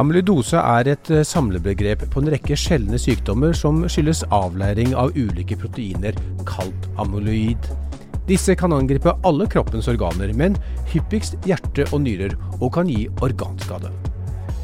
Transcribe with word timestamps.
Amyloidose 0.00 0.56
er 0.56 0.88
et 0.88 1.10
eh, 1.12 1.24
samlebegrep 1.26 2.06
på 2.12 2.22
en 2.22 2.30
rekke 2.32 2.56
sjeldne 2.56 2.96
sykdommer 3.00 3.52
som 3.56 3.82
skyldes 3.84 4.22
avleiring 4.32 4.94
av 4.96 5.12
ulike 5.18 5.58
proteiner, 5.60 6.16
kalt 6.48 6.88
amyloid. 7.02 7.68
Disse 8.28 8.56
kan 8.56 8.72
angripe 8.72 9.12
alle 9.28 9.48
kroppens 9.52 9.90
organer, 9.92 10.32
men 10.32 10.56
hyppigst 10.94 11.36
hjerte 11.44 11.84
og 11.90 12.06
nyrer, 12.06 12.32
og 12.62 12.72
kan 12.78 12.88
gi 12.88 13.04
organskade. 13.20 13.92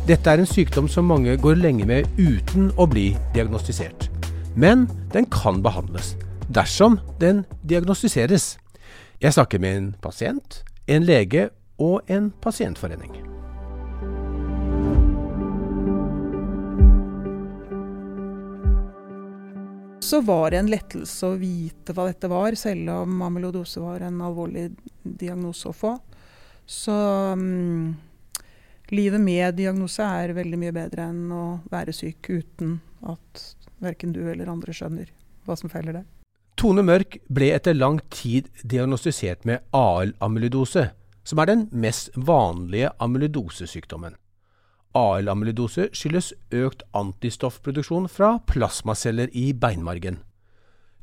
Dette 0.08 0.32
er 0.32 0.40
en 0.40 0.48
sykdom 0.48 0.88
som 0.88 1.10
mange 1.10 1.36
går 1.36 1.60
lenge 1.60 1.84
med 1.84 2.08
uten 2.16 2.70
å 2.80 2.88
bli 2.88 3.10
diagnostisert. 3.36 4.08
Men 4.56 4.86
den 5.12 5.28
kan 5.28 5.60
behandles, 5.62 6.14
dersom 6.48 6.96
den 7.20 7.44
diagnostiseres. 7.68 8.54
Jeg 9.20 9.36
snakker 9.36 9.60
med 9.60 9.76
en 9.76 9.96
pasient, 10.00 10.62
en 10.88 11.04
lege 11.04 11.50
og 11.76 12.00
en 12.08 12.32
pasientforening. 12.40 13.37
Så 20.08 20.20
var 20.24 20.50
det 20.50 20.58
en 20.62 20.70
lettelse 20.72 21.28
å 21.28 21.36
vite 21.36 21.92
hva 21.92 22.06
dette 22.08 22.30
var, 22.32 22.56
selv 22.56 22.88
om 22.94 23.22
amyloidose 23.26 23.82
var 23.82 24.06
en 24.06 24.22
alvorlig 24.24 24.70
diagnose 25.02 25.68
å 25.68 25.76
få. 25.76 25.94
Så 26.68 26.94
um, 27.36 27.96
livet 28.92 29.20
med 29.20 29.58
diagnose 29.58 30.04
er 30.04 30.36
veldig 30.36 30.60
mye 30.60 30.74
bedre 30.76 31.08
enn 31.10 31.32
å 31.32 31.44
være 31.72 31.92
syk 31.96 32.30
uten 32.30 32.78
at 33.08 33.44
verken 33.84 34.14
du 34.16 34.22
eller 34.24 34.48
andre 34.52 34.74
skjønner 34.76 35.10
hva 35.44 35.56
som 35.60 35.72
feiler 35.72 36.00
deg. 36.00 36.06
Tone 36.58 36.82
Mørk 36.82 37.20
ble 37.30 37.52
etter 37.54 37.76
lang 37.76 38.00
tid 38.10 38.48
diagnostisert 38.64 39.44
med 39.46 39.62
AL-amyloidose, 39.76 40.88
som 41.22 41.42
er 41.44 41.52
den 41.52 41.68
mest 41.70 42.10
vanlige 42.16 42.90
amyloidosesykdommen. 43.04 44.16
AL-amyloidose 44.98 45.88
skyldes 45.96 46.32
økt 46.54 46.82
antistoffproduksjon 46.96 48.08
fra 48.10 48.36
plasmaceller 48.50 49.30
i 49.36 49.52
beinmargen. 49.54 50.20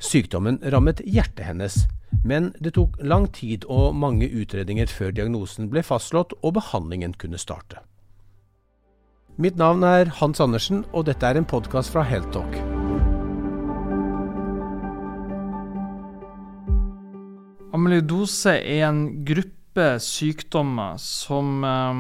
Sykdommen 0.02 0.59
rammet 0.73 1.02
hjertet 1.08 1.45
hennes, 1.47 1.86
men 2.28 2.52
det 2.59 2.75
tok 2.75 2.97
lang 3.00 3.30
tid 3.31 3.66
og 3.72 3.95
mange 3.95 4.28
utredninger 4.28 4.92
før 4.92 5.16
diagnosen 5.16 5.70
ble 5.72 5.83
fastslått 5.86 6.36
og 6.42 6.58
behandlingen 6.59 7.16
kunne 7.22 7.39
starte. 7.39 7.81
Mitt 9.39 9.58
navn 9.59 9.83
er 9.83 10.11
Hans 10.22 10.39
Andersen, 10.39 10.86
og 10.95 11.09
dette 11.09 11.27
er 11.27 11.36
en 11.39 11.48
podkast 11.48 11.92
fra 11.92 12.05
Heltalk. 12.08 12.55
Amyloidose 17.75 18.53
er 18.55 18.86
en 18.88 19.02
gruppe 19.27 19.55
type 19.76 20.00
sykdommer 20.00 20.98
som 20.98 21.64
eh, 21.64 22.00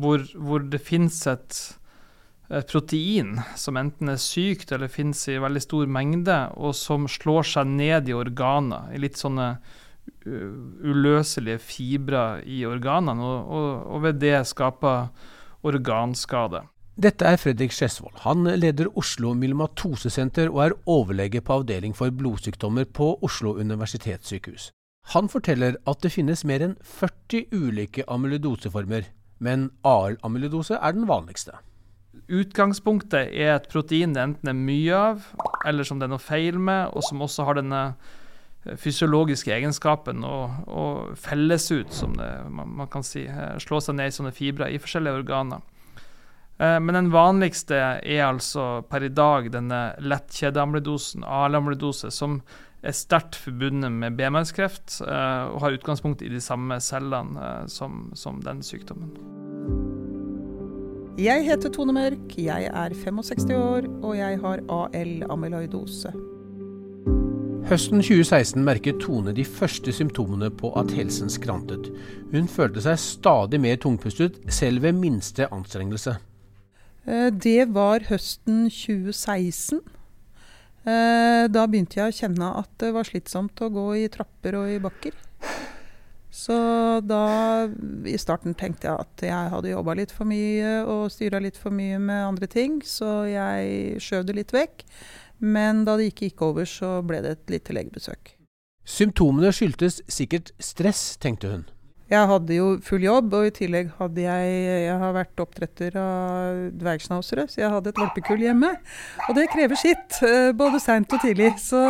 hvor, 0.00 0.24
hvor, 0.34 0.60
det 0.60 0.82
finnes 0.82 1.26
et, 1.26 1.78
protein 2.68 3.38
som 3.56 3.76
enten 3.76 4.10
er 4.12 4.18
sykt 4.20 4.72
eller 4.72 4.90
finnes 4.92 5.22
i 5.28 5.38
veldig 5.40 5.62
stor 5.62 5.86
mengde, 5.86 6.36
og 6.56 6.74
som 6.74 7.06
slår 7.08 7.42
seg 7.42 7.66
ned 7.66 8.10
i 8.10 8.14
organer, 8.14 8.90
i 8.92 9.00
litt 9.00 9.16
sånne 9.16 9.56
uløselige 10.26 11.58
fibre 11.58 12.42
i 12.44 12.64
organene, 12.68 13.16
og, 13.24 13.48
og, 13.48 13.70
og 13.94 14.04
ved 14.04 14.20
det 14.20 14.36
skaper 14.46 15.08
organskade. 15.64 16.66
Dette 17.00 17.26
er 17.26 17.40
Fredrik 17.40 17.72
Skjesvold. 17.74 18.20
Han 18.26 18.44
leder 18.60 18.92
Oslo 18.94 19.32
Myelomatosesenter 19.34 20.52
og 20.52 20.62
er 20.66 20.78
overlege 20.84 21.40
på 21.42 21.62
avdeling 21.62 21.96
for 21.96 22.12
blodsykdommer 22.12 22.86
på 22.86 23.14
Oslo 23.24 23.56
universitetssykehus. 23.56 24.70
Han 25.12 25.28
forteller 25.28 25.76
at 25.90 26.00
det 26.00 26.14
finnes 26.14 26.46
mer 26.48 26.64
enn 26.64 26.78
40 26.80 27.52
ulike 27.52 28.06
amyloidoseformer, 28.08 29.10
men 29.44 29.68
AL-amyloidose 29.84 30.78
er 30.80 30.96
den 30.96 31.08
vanligste. 31.10 31.58
Utgangspunktet 32.32 33.34
er 33.36 33.56
et 33.58 33.68
protein 33.68 34.14
det 34.14 34.22
enten 34.22 34.48
er 34.48 34.56
mye 34.56 34.96
av, 34.96 35.26
eller 35.68 35.84
som 35.84 36.00
det 36.00 36.08
er 36.08 36.14
noe 36.14 36.22
feil 36.22 36.56
med, 36.56 36.94
og 36.96 37.04
som 37.04 37.20
også 37.26 37.44
har 37.44 37.58
denne 37.58 37.82
eh, 38.64 38.78
fysiologiske 38.80 39.52
egenskapen 39.52 40.24
å, 40.24 40.88
felles 41.20 41.68
ut, 41.74 41.92
som 41.92 42.16
det, 42.16 42.30
man, 42.48 42.72
man, 42.80 42.88
kan 42.88 43.04
si. 43.04 43.26
Eh, 43.28 43.58
slå 43.60 43.82
seg 43.84 43.98
ned 43.98 44.08
i 44.08 44.16
sånne 44.16 44.32
fibre 44.32 44.70
i 44.72 44.80
forskjellige 44.80 45.20
organer. 45.20 45.60
Eh, 46.56 46.78
men 46.80 46.96
den 46.96 47.12
vanligste 47.12 47.76
er 48.00 48.24
altså 48.30 48.86
per 48.88 49.04
i 49.04 49.12
dag 49.12 49.52
denne 49.52 49.84
lettkjedeamyloidosen, 50.00 51.28
AL-amyloidose, 51.28 52.08
som 52.14 52.40
er 52.84 52.96
sterkt 52.96 53.38
forbundet 53.40 53.92
med 53.92 54.18
BMS-kreft 54.18 55.00
eh, 55.06 55.44
og 55.52 55.62
har 55.64 55.76
utgangspunkt 55.78 56.22
i 56.22 56.30
de 56.32 56.40
samme 56.42 56.78
cellene 56.84 57.40
eh, 57.40 57.64
som, 57.72 58.10
som 58.14 58.42
den 58.44 58.62
sykdommen. 58.62 59.14
Jeg 61.18 61.44
heter 61.46 61.70
Tone 61.70 61.94
Mørk, 61.94 62.34
jeg 62.36 62.70
er 62.74 62.94
65 63.04 63.50
år 63.54 63.88
og 64.02 64.16
jeg 64.18 64.38
har 64.42 64.62
AL-amyloidose. 64.68 66.10
Høsten 67.64 68.02
2016 68.02 68.60
merket 68.60 68.98
Tone 69.00 69.32
de 69.32 69.44
første 69.48 69.92
symptomene 69.94 70.50
på 70.52 70.74
at 70.76 70.90
helsen 70.92 71.30
skrantet. 71.32 71.86
Hun 72.34 72.50
følte 72.50 72.82
seg 72.84 72.98
stadig 73.00 73.60
mer 73.62 73.78
tungpustet, 73.80 74.36
selv 74.52 74.84
ved 74.84 74.98
minste 74.98 75.48
anstrengelse. 75.48 76.18
Eh, 77.06 77.30
det 77.32 77.70
var 77.72 78.04
høsten 78.10 78.66
2016. 78.68 79.80
Eh, 80.84 81.44
da 81.48 81.64
begynte 81.64 82.00
jeg 82.00 82.12
å 82.12 82.16
kjenne 82.16 82.50
at 82.60 82.72
det 82.82 82.90
var 82.92 83.08
slitsomt 83.08 83.60
å 83.64 83.70
gå 83.72 83.86
i 84.02 84.08
trapper 84.12 84.58
og 84.60 84.68
i 84.68 84.80
bakker. 84.84 85.16
Så 86.34 86.54
da 87.06 87.24
i 88.10 88.16
starten 88.18 88.56
tenkte 88.58 88.88
jeg 88.90 89.04
at 89.06 89.22
jeg 89.22 89.50
hadde 89.52 89.70
jobba 89.70 89.94
litt 89.96 90.12
for 90.12 90.26
mye 90.28 90.80
og 90.82 91.06
styra 91.14 91.38
litt 91.40 91.56
for 91.60 91.72
mye 91.72 92.00
med 92.02 92.24
andre 92.26 92.48
ting, 92.50 92.80
så 92.82 93.22
jeg 93.30 94.00
skjøv 94.02 94.26
det 94.28 94.36
litt 94.40 94.54
vekk. 94.54 94.82
Men 95.44 95.84
da 95.86 95.94
det 95.96 96.10
ikke 96.10 96.30
gikk 96.30 96.42
over, 96.46 96.66
så 96.68 96.98
ble 97.06 97.22
det 97.22 97.36
et 97.36 97.54
lite 97.54 97.76
legebesøk. 97.76 98.34
Symptomene 98.84 99.54
skyldtes 99.54 100.02
sikkert 100.10 100.52
stress, 100.60 101.14
tenkte 101.22 101.52
hun. 101.52 101.64
Jeg 102.12 102.28
hadde 102.28 102.52
jo 102.52 102.64
full 102.84 103.00
jobb, 103.06 103.32
og 103.32 103.46
i 103.48 103.52
tillegg 103.54 103.88
hadde 103.96 104.20
jeg 104.26 104.48
Jeg 104.84 104.96
har 105.00 105.14
vært 105.16 105.40
oppdretter 105.40 105.94
av 105.96 106.58
dvergschnauzere, 106.76 107.46
så 107.48 107.62
jeg 107.62 107.70
hadde 107.72 107.92
et 107.94 108.00
valpekull 108.02 108.42
hjemme. 108.44 108.68
Og 109.30 109.38
det 109.38 109.46
krever 109.52 109.78
sitt, 109.80 110.18
eh, 110.26 110.50
både 110.52 110.82
seint 110.84 111.08
og 111.16 111.22
tidlig. 111.24 111.54
Så, 111.62 111.80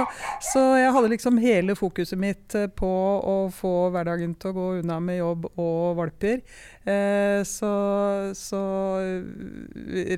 så, 0.53 0.63
jeg 0.79 0.93
hadde 0.95 1.11
liksom 1.11 1.41
hele 1.43 1.75
fokuset 1.75 2.21
mitt 2.21 2.55
eh, 2.55 2.69
på 2.71 2.91
å 3.27 3.35
få 3.55 3.73
hverdagen 3.95 4.37
til 4.39 4.53
å 4.53 4.57
gå 4.57 4.69
unna 4.85 5.01
med 5.03 5.19
jobb 5.19 5.49
og 5.51 5.99
valper. 5.99 6.45
Eh, 6.87 7.41
så, 7.49 7.73
så, 8.39 8.63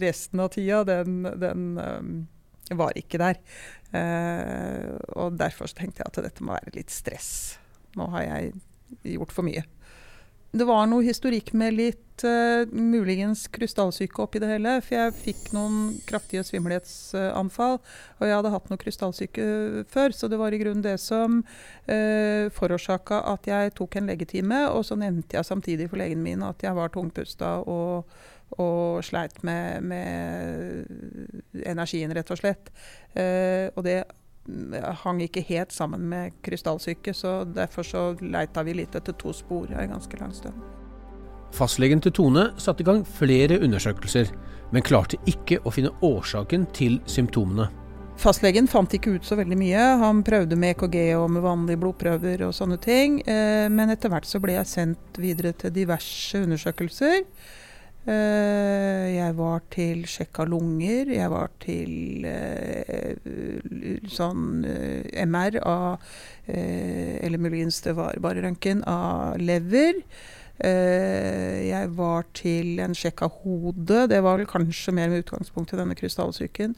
resten 0.05 0.45
av 0.45 0.53
tida, 0.53 0.83
den, 0.85 1.23
den 1.41 1.65
var 2.77 2.93
ikke 3.01 3.23
der. 3.23 3.41
og 5.17 5.39
derfor 5.39 5.71
tenkte 5.73 6.03
jeg 6.03 6.11
at 6.11 6.21
dette 6.27 6.45
må 6.45 6.53
være 6.53 6.75
litt 6.77 6.93
stress. 6.93 7.57
Nå 7.97 8.11
har 8.13 8.27
jeg 8.27 8.53
gjort 9.17 9.33
for 9.33 9.47
mye. 9.47 9.65
Det 10.57 10.65
var 10.65 10.87
noe 10.89 11.05
historikk 11.05 11.51
med 11.59 11.75
litt 11.77 12.23
uh, 12.25 12.65
muligens 12.73 13.43
krystallsyke 13.53 14.23
oppi 14.25 14.41
det 14.41 14.49
hele. 14.49 14.79
For 14.85 14.97
jeg 14.97 15.17
fikk 15.19 15.51
noen 15.53 15.99
kraftige 16.09 16.45
svimmelhetsanfall, 16.49 17.77
og 17.81 18.25
jeg 18.25 18.37
hadde 18.39 18.53
hatt 18.55 18.71
noe 18.73 18.81
krystallsyke 18.81 19.49
før. 19.93 20.17
Så 20.17 20.31
det 20.33 20.39
var 20.41 20.57
i 20.57 20.61
grunnen 20.63 20.85
det 20.87 20.97
som 21.03 21.43
uh, 21.43 22.47
forårsaka 22.57 23.21
at 23.35 23.51
jeg 23.51 23.75
tok 23.77 23.99
en 24.01 24.09
legetime. 24.09 24.63
Og 24.73 24.87
så 24.89 24.97
nevnte 24.97 25.37
jeg 25.37 25.49
samtidig 25.51 25.91
for 25.93 26.01
legen 26.01 26.25
min 26.25 26.47
at 26.47 26.65
jeg 26.65 26.79
var 26.79 26.95
tungpusta 26.95 27.59
og, 27.69 28.17
og 28.57 29.05
sleit 29.05 29.43
med, 29.45 29.85
med, 29.93 30.95
energien, 31.67 32.17
rett 32.17 32.33
og 32.33 32.41
slett. 32.41 32.73
Uh, 33.13 33.69
og 33.75 33.85
det 33.85 34.01
hang 35.03 35.21
ikke 35.25 35.45
helt 35.49 35.73
sammen 35.75 36.09
med 36.11 36.37
krystallsyke, 36.47 37.15
så 37.15 37.45
derfor 37.45 37.87
så 37.87 38.03
leita 38.21 38.65
vi 38.67 38.77
litt 38.81 38.95
etter 38.95 39.17
to 39.19 39.33
spor 39.35 39.71
en 39.71 39.95
ganske 39.97 40.21
lang 40.21 40.35
stund. 40.35 40.59
Fastlegen 41.57 42.03
til 42.03 42.13
Tone 42.13 42.51
satte 42.61 42.85
i 42.85 42.87
gang 42.87 43.03
flere 43.07 43.59
undersøkelser, 43.63 44.31
men 44.75 44.85
klarte 44.85 45.19
ikke 45.31 45.61
å 45.65 45.73
finne 45.73 45.95
årsaken 46.05 46.67
til 46.77 46.99
symptomene. 47.11 47.69
Fastlegen 48.17 48.69
fant 48.69 48.95
ikke 48.97 49.19
ut 49.19 49.27
så 49.29 49.37
veldig 49.37 49.59
mye. 49.61 49.83
Han 50.01 50.23
prøvde 50.25 50.57
med 50.57 50.73
EKG 50.73 50.97
og 51.19 51.29
med 51.35 51.45
vanlige 51.45 51.81
blodprøver 51.83 52.47
og 52.47 52.55
sånne 52.57 52.79
ting. 52.81 53.19
Eh, 53.29 53.69
men 53.69 53.93
etter 53.93 54.13
hvert 54.13 54.29
så 54.29 54.41
ble 54.41 54.57
jeg 54.57 54.71
sendt 54.71 55.21
videre 55.21 55.53
til 55.53 55.75
diverse 55.75 56.41
undersøkelser. 56.47 57.27
Eh, 58.07 59.07
jeg 59.17 59.35
var 59.35 59.65
til 59.75 60.05
sjekk 60.07 60.45
av 60.45 60.51
lunger. 60.53 61.09
Jeg 61.11 61.31
var 61.33 61.51
til 61.63 62.27
eh, 62.31 63.19
sånn 64.15 64.63
eh, 64.63 65.25
MR 65.27 65.59
av 65.67 66.13
Eller 66.47 67.43
muligens 67.43 67.81
det 67.83 67.97
var 67.99 68.15
bare 68.23 68.45
røntgen 68.45 68.85
av 68.87 69.35
lever. 69.43 69.99
Jeg 70.57 71.89
var 71.99 72.29
til 72.39 72.79
en 72.81 72.95
sjekk 72.95 73.25
av 73.27 73.41
hodet. 73.43 74.07
Det 74.15 74.23
var 74.23 74.39
vel 74.39 74.47
kanskje 74.49 74.95
mer 74.95 75.11
med 75.11 75.25
utgangspunkt 75.25 75.75
i 75.75 75.81
denne 75.81 75.99
krystallsyken. 75.99 76.77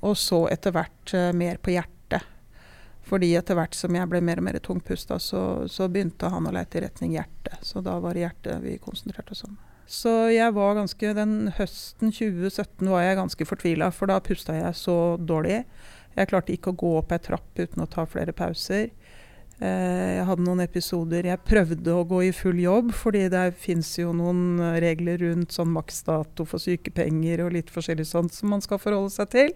Og 0.00 0.16
så 0.16 0.40
etter 0.48 0.72
hvert 0.72 1.14
mer 1.36 1.60
på 1.60 1.76
hjertet. 1.76 1.99
Fordi 3.10 3.32
etter 3.34 3.58
hvert 3.58 3.74
som 3.74 3.96
jeg 3.96 4.06
ble 4.10 4.20
mer 4.22 4.38
og 4.38 4.46
mer 4.46 4.60
tungpusta, 4.62 5.18
så, 5.18 5.66
så 5.66 5.88
begynte 5.90 6.30
han 6.30 6.46
å 6.46 6.54
leite 6.54 6.78
i 6.78 6.84
retning 6.84 7.16
hjertet. 7.16 7.58
Så 7.66 7.82
da 7.82 7.96
var 8.02 8.14
det 8.14 8.22
hjertet 8.22 8.62
vi 8.62 8.76
konsentrerte 8.82 9.34
oss 9.34 9.42
om. 9.48 9.56
Så 9.90 10.12
jeg 10.30 10.54
var 10.54 10.76
ganske, 10.78 11.14
den 11.18 11.50
høsten 11.56 12.12
2017 12.14 12.86
var 12.86 13.02
jeg 13.02 13.18
ganske 13.18 13.46
fortvila, 13.48 13.88
for 13.90 14.12
da 14.12 14.20
pusta 14.22 14.54
jeg 14.54 14.78
så 14.78 14.98
dårlig. 15.18 15.64
Jeg 16.14 16.30
klarte 16.30 16.54
ikke 16.54 16.70
å 16.70 16.78
gå 16.78 16.92
opp 17.00 17.10
ei 17.14 17.18
trapp 17.22 17.58
uten 17.58 17.82
å 17.82 17.88
ta 17.90 18.04
flere 18.06 18.34
pauser. 18.36 18.92
Eh, 19.60 20.16
jeg 20.16 20.24
hadde 20.24 20.44
noen 20.46 20.62
episoder 20.64 21.26
Jeg 21.28 21.42
prøvde 21.44 21.92
å 21.92 22.04
gå 22.08 22.22
i 22.24 22.30
full 22.32 22.56
jobb, 22.62 22.94
fordi 22.96 23.26
det 23.28 23.42
fins 23.60 23.90
jo 23.98 24.14
noen 24.16 24.56
regler 24.80 25.18
rundt 25.20 25.52
sånn 25.52 25.68
maksdato 25.74 26.46
for 26.48 26.62
sykepenger 26.62 27.42
og 27.44 27.52
litt 27.58 27.72
forskjellig 27.72 28.06
sånt 28.08 28.32
som 28.32 28.54
man 28.54 28.64
skal 28.64 28.80
forholde 28.80 29.12
seg 29.12 29.28
til. 29.34 29.50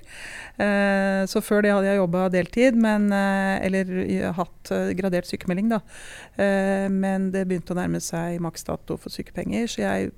Eh, 0.60 1.24
så 1.30 1.40
før 1.40 1.64
det 1.64 1.72
hadde 1.72 1.88
jeg 1.88 2.00
jobba 2.02 2.26
deltid, 2.34 2.76
men, 2.76 3.06
eh, 3.16 3.64
eller 3.64 4.34
hatt 4.36 4.72
gradert 4.98 5.28
sykemelding, 5.28 5.70
da. 5.72 5.80
Men 6.90 7.30
det 7.32 7.46
begynte 7.48 7.72
å 7.72 7.78
nærme 7.78 8.00
seg 8.02 8.40
maksdato 8.42 8.96
for 9.00 9.12
sykepenger, 9.12 9.68
så 9.70 9.82
jeg 9.84 10.12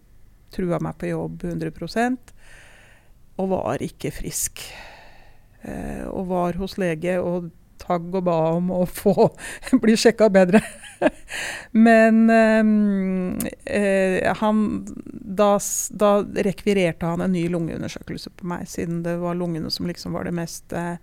trua 0.55 0.81
meg 0.81 0.97
på 0.99 1.11
jobb 1.11 1.45
100% 1.45 2.33
og 3.39 3.51
var 3.53 3.85
ikke 3.85 4.13
frisk. 4.15 4.63
Og 5.67 6.27
var 6.31 6.59
hos 6.61 6.77
lege. 6.79 7.19
og 7.21 7.51
tagg 7.83 8.15
og 8.15 8.27
ba 8.27 8.37
om 8.57 8.73
å 8.75 8.83
få 8.89 9.29
bli 9.83 9.97
sjekka 9.99 10.29
bedre. 10.33 10.61
Men 11.87 12.27
eh, 12.33 14.33
han, 14.41 14.65
da, 15.11 15.51
da, 15.91 16.13
rekvirerte 16.49 17.13
han 17.13 17.25
en 17.25 17.35
ny 17.37 17.47
lungeundersøkelse 17.53 18.33
på 18.37 18.51
meg, 18.53 18.67
siden 18.71 19.03
det 19.07 19.19
var 19.23 19.39
lungene 19.39 19.73
som 19.73 19.89
liksom 19.89 20.17
var 20.17 20.29
det 20.29 20.35
mest 20.37 20.75
eh, 20.77 20.97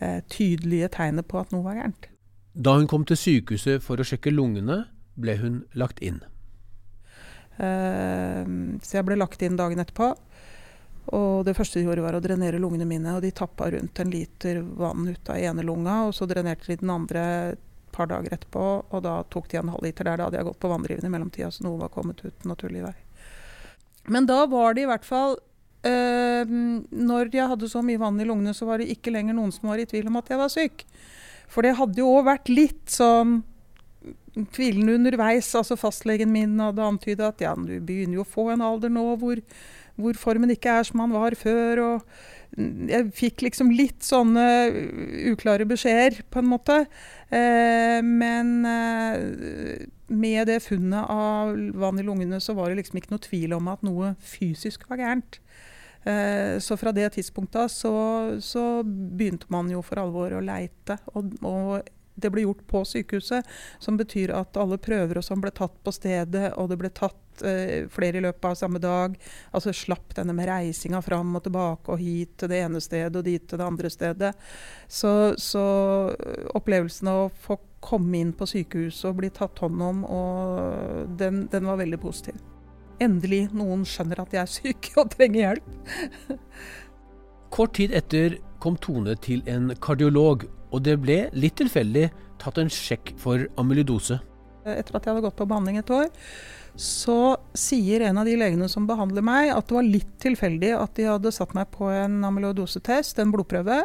eh, 0.00 0.20
tydelige 0.32 0.92
tegnet 0.96 1.28
på 1.28 1.40
at 1.42 1.52
noe 1.54 1.66
var 1.66 1.80
gærent. 1.80 2.10
Da 2.56 2.78
hun 2.78 2.88
kom 2.88 3.04
til 3.04 3.18
sykehuset 3.20 3.84
for 3.84 4.00
å 4.00 4.06
sjekke 4.06 4.32
lungene, 4.32 4.86
ble 5.20 5.36
hun 5.40 5.60
lagt 5.76 6.00
inn. 6.04 6.22
Eh, 7.56 8.44
så 8.84 8.98
jeg 8.98 9.08
ble 9.08 9.18
lagt 9.20 9.44
inn 9.44 9.58
dagen 9.58 9.82
etterpå. 9.82 10.12
Og 11.14 11.44
det 11.46 11.54
første 11.54 11.78
de 11.78 11.86
gjorde, 11.86 12.02
var 12.02 12.16
å 12.18 12.22
drenere 12.22 12.58
lungene 12.58 12.88
mine. 12.88 13.14
Og 13.14 13.22
de 13.22 13.30
tappa 13.34 13.70
rundt 13.70 14.00
en 14.02 14.10
liter 14.10 14.60
vann 14.78 15.06
ut 15.06 15.30
av 15.30 15.38
ene 15.38 15.64
lunga, 15.66 16.02
og 16.08 16.14
så 16.16 16.26
drenerte 16.26 16.72
de 16.72 16.80
den 16.80 16.92
andre 16.92 17.24
et 17.54 17.62
par 17.94 18.10
dager 18.10 18.34
etterpå. 18.34 18.64
Og 18.90 19.04
da 19.06 19.20
tok 19.32 19.50
de 19.52 19.60
en 19.60 19.74
halv 19.74 19.86
liter 19.86 20.08
der. 20.08 20.18
Da 20.18 20.28
hadde 20.28 20.40
jeg 20.40 20.48
gått 20.50 20.62
på 20.62 20.70
vanndrivende 20.72 21.10
i 21.10 21.14
mellomtida, 21.14 21.50
så 21.54 21.66
noe 21.66 21.80
var 21.84 21.92
kommet 21.94 22.24
ut 22.26 22.48
naturlig 22.48 22.84
vei. 22.88 22.96
Men 24.10 24.26
da 24.26 24.42
var 24.50 24.74
det 24.74 24.84
i 24.84 24.86
hvert 24.86 25.02
fall 25.02 25.32
øh, 25.34 26.50
Når 26.94 27.30
jeg 27.34 27.48
hadde 27.50 27.68
så 27.68 27.80
mye 27.82 27.98
vann 27.98 28.20
i 28.22 28.26
lungene, 28.28 28.54
så 28.54 28.68
var 28.68 28.78
det 28.78 28.90
ikke 28.92 29.14
lenger 29.14 29.34
noen 29.34 29.54
som 29.54 29.70
var 29.70 29.82
i 29.82 29.88
tvil 29.88 30.10
om 30.10 30.20
at 30.20 30.30
jeg 30.30 30.42
var 30.42 30.52
syk. 30.52 30.86
For 31.50 31.66
det 31.66 31.76
hadde 31.78 32.02
jo 32.02 32.10
òg 32.18 32.26
vært 32.26 32.50
litt 32.50 32.90
sånn 32.90 33.40
tvilende 34.52 34.98
underveis. 34.98 35.48
Altså 35.58 35.78
fastlegen 35.78 36.32
min 36.32 36.58
hadde 36.60 36.84
antyda 36.84 37.30
at 37.32 37.42
ja, 37.42 37.54
du 37.56 37.78
begynner 37.80 38.20
jo 38.20 38.26
å 38.26 38.30
få 38.36 38.50
en 38.52 38.64
alder 38.64 38.92
nå 38.92 39.08
hvor 39.20 39.40
hvor 40.00 40.18
formen 40.20 40.52
ikke 40.52 40.78
er 40.78 40.86
som 40.88 41.02
han 41.02 41.14
var 41.16 41.36
før. 41.38 41.82
og 41.84 42.60
Jeg 42.90 43.10
fikk 43.16 43.46
liksom 43.46 43.72
litt 43.74 44.04
sånne 44.06 44.46
uklare 45.32 45.66
beskjeder, 45.68 46.22
på 46.30 46.42
en 46.42 46.50
måte. 46.50 46.82
Eh, 47.30 48.00
men 48.04 48.52
eh, 48.68 49.86
med 50.12 50.46
det 50.50 50.60
funnet 50.66 51.10
av 51.10 51.56
vann 51.74 51.98
i 52.00 52.06
lungene, 52.06 52.40
så 52.40 52.54
var 52.56 52.70
det 52.70 52.82
liksom 52.82 53.00
ikke 53.00 53.14
noe 53.14 53.26
tvil 53.26 53.56
om 53.56 53.72
at 53.72 53.82
noe 53.86 54.14
fysisk 54.22 54.86
var 54.90 55.02
gærent. 55.02 55.40
Eh, 56.06 56.56
så 56.62 56.76
fra 56.78 56.92
det 56.94 57.08
tidspunktet 57.16 57.72
så, 57.72 57.96
så 58.38 58.64
begynte 58.86 59.50
man 59.50 59.70
jo 59.72 59.82
for 59.82 59.98
alvor 60.04 60.36
å 60.36 60.44
leite. 60.44 61.00
Og, 61.18 61.34
og 61.42 61.95
det 62.16 62.30
ble 62.32 62.46
gjort 62.46 62.64
på 62.68 62.82
sykehuset, 62.88 63.46
som 63.78 63.96
betyr 64.00 64.32
at 64.36 64.56
alle 64.60 64.78
prøver 64.80 65.20
og 65.20 65.24
sånn 65.26 65.42
ble 65.44 65.52
tatt 65.54 65.76
på 65.84 65.92
stedet, 65.94 66.48
og 66.56 66.70
det 66.70 66.78
ble 66.80 66.90
tatt 66.96 67.44
eh, 67.44 67.84
flere 67.92 68.20
i 68.20 68.24
løpet 68.24 68.48
av 68.50 68.56
samme 68.58 68.80
dag. 68.82 69.16
Altså 69.52 69.74
slapp 69.76 70.16
denne 70.16 70.34
med 70.36 70.48
reisinga 70.48 71.02
fram 71.04 71.36
og 71.36 71.44
tilbake 71.44 71.92
og 71.92 72.00
hit 72.00 72.38
til 72.40 72.52
det 72.52 72.62
ene 72.64 72.82
stedet 72.82 73.20
og 73.20 73.28
dit 73.28 73.44
til 73.44 73.60
det 73.60 73.68
andre 73.68 73.92
stedet. 73.92 74.32
Så, 74.88 75.12
så 75.36 75.64
opplevelsen 76.56 77.12
av 77.12 77.26
å 77.26 77.32
få 77.46 77.60
komme 77.86 78.18
inn 78.18 78.32
på 78.34 78.48
sykehuset 78.50 79.10
og 79.12 79.20
bli 79.20 79.30
tatt 79.30 79.60
hånd 79.62 79.82
om, 79.84 80.02
den, 81.20 81.44
den 81.52 81.68
var 81.68 81.78
veldig 81.78 82.00
positiv. 82.02 82.40
Endelig 83.02 83.50
noen 83.52 83.84
skjønner 83.86 84.24
at 84.24 84.32
jeg 84.32 84.40
er 84.42 84.50
syk 84.50 84.90
og 84.96 85.12
trenger 85.12 85.42
hjelp. 85.42 85.70
Kort 87.56 87.76
tid 87.76 87.92
etter 87.94 88.38
kom 88.60 88.78
Tone 88.80 89.14
til 89.22 89.44
en 89.48 89.70
kardiolog 89.84 90.48
og 90.70 90.82
det 90.86 90.96
ble 91.02 91.18
litt 91.36 91.56
tilfeldig 91.60 92.08
tatt 92.42 92.58
en 92.60 92.72
sjekk 92.72 93.14
for 93.20 93.46
amyloidose. 93.60 94.18
Etter 94.66 94.98
at 94.98 95.06
jeg 95.06 95.14
hadde 95.14 95.24
gått 95.28 95.38
på 95.38 95.46
behandling 95.48 95.78
et 95.80 95.92
år, 95.94 96.08
så 96.76 97.36
sier 97.56 98.02
en 98.04 98.18
av 98.20 98.28
de 98.28 98.34
legene 98.36 98.68
som 98.68 98.86
behandler 98.88 99.24
meg, 99.24 99.50
at 99.54 99.68
det 99.68 99.76
var 99.78 99.86
litt 99.86 100.10
tilfeldig 100.20 100.74
at 100.76 100.96
de 100.98 101.06
hadde 101.08 101.32
satt 101.32 101.54
meg 101.56 101.70
på 101.72 101.88
en 101.88 102.18
amyloidosetest, 102.28 103.22
en 103.22 103.32
blodprøve, 103.32 103.84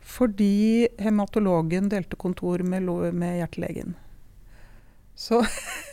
fordi 0.00 0.88
hematologen 1.02 1.90
delte 1.90 2.18
kontor 2.20 2.62
med, 2.66 2.86
med 3.16 3.40
hjertelegen. 3.40 3.96
Så 5.18 5.42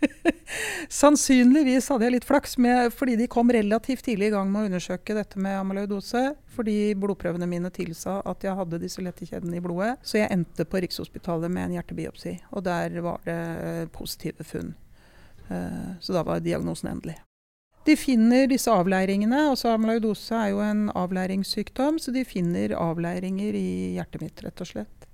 Sannsynligvis 1.00 1.88
hadde 1.92 2.06
jeg 2.06 2.14
litt 2.16 2.26
flaks 2.28 2.56
med, 2.62 2.90
fordi 2.96 3.16
de 3.20 3.28
kom 3.30 3.52
relativt 3.52 4.04
tidlig 4.06 4.30
i 4.30 4.34
gang 4.34 4.50
med 4.50 4.62
å 4.62 4.70
undersøke 4.70 5.16
dette 5.16 5.40
med 5.40 5.58
amyloidose. 5.58 6.24
Fordi 6.56 6.76
blodprøvene 6.98 7.48
mine 7.50 7.70
tilsa 7.74 8.18
at 8.28 8.44
jeg 8.44 8.56
hadde 8.58 8.82
disse 8.82 9.02
lette 9.04 9.28
kjedene 9.28 9.60
i 9.60 9.64
blodet. 9.64 9.94
Så 10.02 10.20
jeg 10.20 10.32
endte 10.34 10.66
på 10.68 10.82
Rikshospitalet 10.82 11.52
med 11.52 11.68
en 11.68 11.78
hjertebiopsi, 11.78 12.36
og 12.50 12.64
der 12.66 13.00
var 13.04 13.24
det 13.26 13.90
positive 13.96 14.46
funn. 14.46 14.74
Eh, 15.50 15.90
så 16.00 16.16
da 16.16 16.24
var 16.26 16.42
diagnosen 16.44 16.92
endelig. 16.94 17.20
De 17.88 17.96
finner 17.96 18.44
disse 18.50 18.70
avleiringene. 18.70 19.48
altså 19.50 19.72
Amyloidose 19.72 20.36
er 20.36 20.50
jo 20.52 20.60
en 20.64 20.88
avleiringssykdom, 20.92 21.98
så 21.98 22.12
de 22.12 22.26
finner 22.28 22.76
avleiringer 22.76 23.56
i 23.56 23.70
hjertet 23.96 24.24
mitt, 24.24 24.42
rett 24.44 24.60
og 24.60 24.68
slett. 24.68 25.08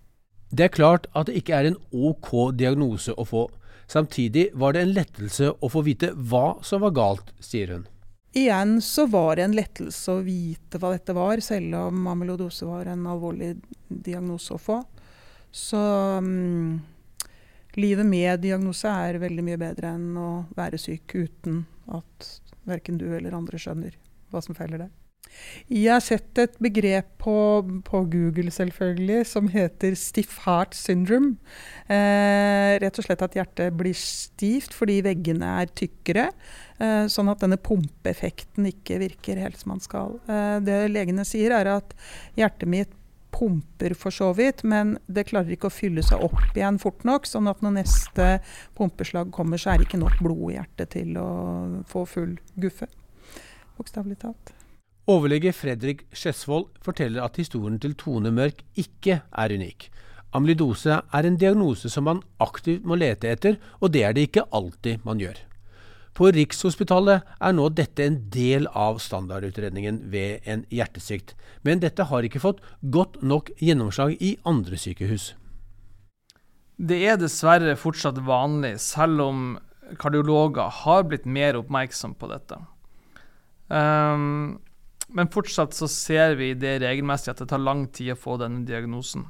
Det 0.50 0.66
er 0.66 0.74
klart 0.74 1.06
at 1.14 1.28
det 1.28 1.38
ikke 1.40 1.54
er 1.54 1.70
en 1.70 1.78
OK 1.90 2.32
diagnose 2.58 3.14
å 3.14 3.26
få. 3.26 3.46
Samtidig 3.86 4.48
var 4.54 4.74
det 4.74 4.82
en 4.82 4.94
lettelse 4.96 5.52
å 5.60 5.70
få 5.70 5.82
vite 5.86 6.10
hva 6.14 6.56
som 6.66 6.82
var 6.82 6.94
galt, 6.96 7.30
sier 7.40 7.74
hun. 7.74 7.86
Igjen 8.36 8.80
så 8.84 9.06
var 9.08 9.38
det 9.38 9.46
en 9.46 9.54
lettelse 9.56 10.12
å 10.12 10.24
vite 10.26 10.80
hva 10.82 10.90
dette 10.92 11.14
var, 11.16 11.40
selv 11.40 11.78
om 11.78 12.08
amyloidose 12.10 12.66
var 12.68 12.90
en 12.92 13.06
alvorlig 13.08 13.54
diagnose 13.88 14.52
å 14.56 14.60
få. 14.60 14.80
Så 15.54 15.80
um, 16.20 16.76
livet 17.80 18.06
med 18.06 18.42
diagnose 18.44 18.92
er 18.92 19.22
veldig 19.22 19.46
mye 19.46 19.62
bedre 19.62 19.94
enn 19.96 20.10
å 20.20 20.30
være 20.58 20.80
syk 20.82 21.14
uten 21.16 21.62
at 21.96 22.30
verken 22.68 22.98
du 23.00 23.06
eller 23.08 23.38
andre 23.38 23.60
skjønner 23.62 23.96
hva 24.32 24.43
som 24.44 24.58
feiler 24.58 24.84
deg. 24.84 24.93
Jeg 25.66 25.90
har 25.90 26.02
sett 26.04 26.38
et 26.38 26.58
begrep 26.62 27.08
på, 27.22 27.36
på 27.86 28.02
Google 28.12 28.52
selvfølgelig 28.54 29.26
som 29.30 29.48
heter 29.52 29.96
stiff 29.98 30.38
heart 30.44 30.76
syndrome. 30.78 31.36
Eh, 31.90 32.76
rett 32.82 33.00
og 33.00 33.06
slett 33.06 33.24
at 33.26 33.36
hjertet 33.38 33.74
blir 33.76 33.96
stivt 33.98 34.76
fordi 34.76 35.00
veggene 35.06 35.56
er 35.62 35.72
tykkere. 35.76 36.28
Eh, 36.78 37.06
sånn 37.12 37.32
at 37.32 37.42
denne 37.42 37.58
pumpeeffekten 37.58 38.68
ikke 38.70 39.00
virker 39.02 39.42
helt 39.42 39.58
som 39.60 39.74
man 39.74 39.82
skal. 39.84 40.18
Eh, 40.30 40.58
det 40.66 40.84
legene 40.92 41.26
sier, 41.28 41.54
er 41.56 41.76
at 41.78 41.96
hjertet 42.38 42.70
mitt 42.70 42.94
pumper 43.36 43.92
for 43.98 44.14
så 44.14 44.30
vidt, 44.36 44.62
men 44.64 44.96
det 45.12 45.26
klarer 45.28 45.52
ikke 45.52 45.68
å 45.68 45.74
fylle 45.74 46.04
seg 46.06 46.22
opp 46.24 46.56
igjen 46.56 46.80
fort 46.80 47.04
nok. 47.08 47.28
Sånn 47.28 47.50
at 47.50 47.60
når 47.64 47.80
neste 47.82 48.28
pumpeslag 48.78 49.32
kommer, 49.34 49.60
så 49.60 49.74
er 49.74 49.80
det 49.80 49.90
ikke 49.90 50.00
nok 50.00 50.20
blod 50.22 50.46
i 50.52 50.56
hjertet 50.56 50.94
til 50.96 51.18
å 51.20 51.30
få 51.90 52.06
full 52.08 52.38
guffe. 52.56 52.88
Bokstavelig 53.76 54.22
talt. 54.24 54.56
Overlege 55.06 55.53
Fredrik 55.55 56.01
Skjesvold 56.10 56.67
forteller 56.82 57.22
at 57.22 57.36
historien 57.39 57.79
til 57.79 57.93
Tone 57.94 58.32
Mørk 58.34 58.65
ikke 58.75 59.20
er 59.22 59.53
unik. 59.55 59.86
Amylidose 60.34 60.96
er 60.98 61.29
en 61.29 61.36
diagnose 61.39 61.86
som 61.93 62.08
man 62.08 62.22
aktivt 62.43 62.82
må 62.82 62.98
lete 62.98 63.31
etter, 63.31 63.60
og 63.79 63.94
det 63.94 64.03
er 64.03 64.17
det 64.17 64.27
ikke 64.27 64.48
alltid 64.51 65.06
man 65.06 65.22
gjør. 65.22 65.39
På 66.17 66.32
Rikshospitalet 66.34 67.22
er 67.39 67.55
nå 67.55 67.69
dette 67.77 68.03
en 68.03 68.19
del 68.34 68.67
av 68.75 68.98
standardutredningen 69.05 70.03
ved 70.10 70.43
en 70.48 70.67
hjertesvikt, 70.75 71.36
men 71.63 71.84
dette 71.84 72.08
har 72.10 72.27
ikke 72.27 72.43
fått 72.43 72.63
godt 72.82 73.20
nok 73.22 73.55
gjennomslag 73.63 74.17
i 74.19 74.34
andre 74.48 74.81
sykehus. 74.81 75.34
Det 76.77 76.98
er 77.06 77.20
dessverre 77.20 77.79
fortsatt 77.79 78.19
vanlig, 78.27 78.75
selv 78.82 79.22
om 79.22 79.44
kardiologer 80.03 80.72
har 80.82 81.06
blitt 81.06 81.31
mer 81.31 81.60
oppmerksom 81.60 82.19
på 82.19 82.32
dette. 82.32 82.58
Um, 83.70 84.58
men 85.06 85.31
fortsatt 85.32 85.75
så 85.77 85.89
ser 85.91 86.36
vi 86.41 86.53
det 86.58 86.81
regelmessig 86.82 87.32
at 87.32 87.43
det 87.43 87.51
tar 87.53 87.63
lang 87.63 87.86
tid 87.94 88.15
å 88.15 88.19
få 88.19 88.36
denne 88.41 88.65
diagnosen. 88.69 89.27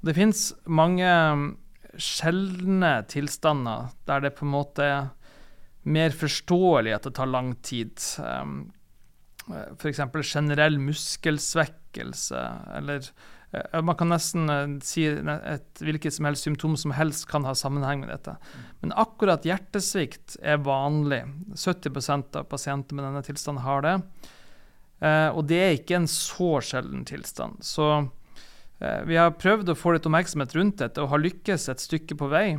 Og 0.00 0.08
det 0.08 0.16
finnes 0.18 0.44
mange 0.66 1.08
mm, 1.08 1.48
sjeldne 1.94 2.94
tilstander 3.10 3.92
der 4.08 4.24
det 4.24 4.34
på 4.38 4.46
en 4.46 4.54
måte 4.54 4.88
er 4.88 5.10
mer 5.82 6.14
forståelig 6.14 6.96
at 6.96 7.06
det 7.08 7.14
tar 7.18 7.30
lang 7.30 7.54
tid. 7.62 7.98
Um, 8.22 8.72
F.eks. 9.78 10.02
generell 10.30 10.78
muskelsvekkelse 10.78 12.42
eller 12.78 13.08
Eh, 13.52 13.82
man 13.82 13.96
kan 13.96 14.08
nesten 14.12 14.48
eh, 14.50 14.66
si 14.84 15.04
et 15.06 15.82
hvilket 15.84 16.16
som 16.16 16.28
helst 16.28 16.46
symptom 16.46 16.76
som 16.80 16.94
helst 16.96 17.28
kan 17.30 17.44
ha 17.48 17.54
sammenheng 17.56 18.04
med 18.04 18.12
dette. 18.12 18.36
Men 18.80 18.94
akkurat 18.96 19.46
hjertesvikt 19.46 20.38
er 20.40 20.62
vanlig. 20.64 21.24
70% 21.52 22.40
av 22.40 22.48
pasienter 22.50 22.96
med 22.96 23.06
denne 23.08 23.24
tilstanden 23.26 23.64
har 23.66 23.84
det. 23.84 23.96
Eh, 25.02 25.28
og 25.34 25.46
det 25.50 25.60
er 25.60 25.76
ikke 25.76 25.98
en 25.98 26.10
så 26.10 26.56
sjelden 26.64 27.06
tilstand. 27.08 27.62
Så 27.66 28.08
vi 29.06 29.14
har 29.14 29.36
prøvd 29.38 29.68
å 29.70 29.78
få 29.78 29.92
litt 29.94 30.06
oppmerksomhet 30.08 30.56
rundt 30.56 30.80
dette 30.80 30.98
og 30.98 31.12
har 31.12 31.20
lykkes 31.22 31.68
et 31.70 31.82
stykke 31.84 32.16
på 32.18 32.26
vei. 32.32 32.56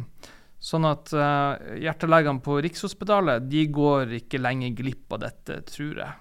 Sånn 0.64 0.88
at 0.88 1.12
hjertelegene 1.12 2.40
på 2.46 2.62
Rikshospitalet 2.64 3.50
de 3.52 3.66
går 3.68 4.14
ikke 4.22 4.40
lenger 4.40 4.72
glipp 4.78 5.18
av 5.18 5.20
dette, 5.26 5.58
tror 5.68 6.00
jeg. 6.00 6.14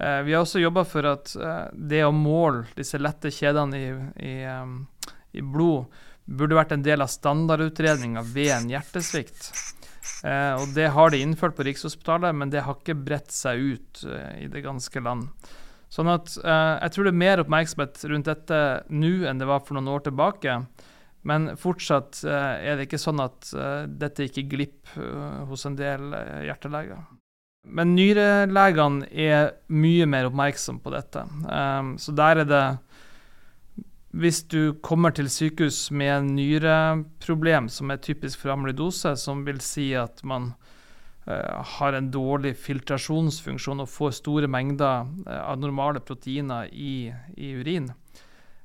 Eh, 0.00 0.22
vi 0.22 0.32
har 0.32 0.40
også 0.40 0.60
jobba 0.60 0.84
for 0.88 1.04
at 1.10 1.32
eh, 1.36 1.66
det 1.74 2.04
å 2.06 2.12
måle 2.14 2.64
disse 2.76 2.98
lette 3.00 3.32
kjedene 3.34 3.80
i, 3.80 3.90
i, 4.24 4.34
i 5.36 5.42
blod 5.44 5.90
burde 6.24 6.56
vært 6.56 6.72
en 6.72 6.84
del 6.86 7.04
av 7.04 7.10
standardutredninga 7.12 8.22
ved 8.24 8.52
en 8.54 8.70
hjertesvikt. 8.72 9.50
Eh, 10.24 10.54
og 10.60 10.74
Det 10.76 10.90
har 10.92 11.10
de 11.10 11.22
innført 11.22 11.56
på 11.56 11.64
Rikshospitalet, 11.66 12.34
men 12.36 12.52
det 12.52 12.64
har 12.66 12.76
ikke 12.76 12.98
bredt 12.98 13.32
seg 13.32 13.60
ut 13.60 14.04
i 14.38 14.48
det 14.52 14.64
ganske 14.66 15.02
land. 15.04 15.30
Sånn 15.90 16.06
at 16.06 16.36
Jeg 16.38 16.92
tror 16.94 17.04
det 17.04 17.10
er 17.10 17.24
mer 17.24 17.40
oppmerksomhet 17.42 18.04
rundt 18.06 18.28
dette 18.30 18.58
nå 18.94 19.26
enn 19.26 19.40
det 19.40 19.48
var 19.48 19.64
for 19.66 19.74
noen 19.74 19.90
år 19.90 20.04
tilbake. 20.06 20.60
Men 21.26 21.56
fortsatt 21.58 22.22
er 22.24 22.78
det 22.78 22.86
ikke 22.86 23.00
sånn 23.02 23.18
at 23.20 23.50
dette 23.90 24.28
ikke 24.28 24.46
glipper 24.52 25.42
hos 25.50 25.66
en 25.66 25.74
del 25.74 26.14
hjerteleger. 26.46 27.02
Men 27.66 27.96
nyrelegene 27.98 29.10
er 29.10 29.50
mye 29.66 30.06
mer 30.06 30.30
oppmerksom 30.30 30.78
på 30.78 30.94
dette. 30.94 31.26
Så 31.98 32.14
der 32.14 32.44
er 32.44 32.48
det 32.54 32.64
Hvis 34.10 34.42
du 34.50 34.74
kommer 34.82 35.14
til 35.14 35.28
sykehus 35.30 35.92
med 35.94 36.10
en 36.10 36.32
nyreproblem 36.34 37.68
som 37.70 37.92
er 37.92 38.02
typisk 38.02 38.42
for 38.42 38.56
amylidose, 38.56 39.14
som 39.14 39.44
vil 39.46 39.60
si 39.62 39.92
at 39.94 40.24
man 40.26 40.50
uh, 41.28 41.60
har 41.76 41.94
en 41.94 42.10
dårlig 42.10 42.56
filtrasjonsfunksjon 42.58 43.84
og 43.84 43.92
får 43.92 44.16
store 44.18 44.50
mengder 44.50 45.06
uh, 45.28 45.38
av 45.44 45.62
normale 45.62 46.02
proteiner 46.02 46.66
i, 46.74 47.12
i 47.38 47.54
urin, 47.60 47.86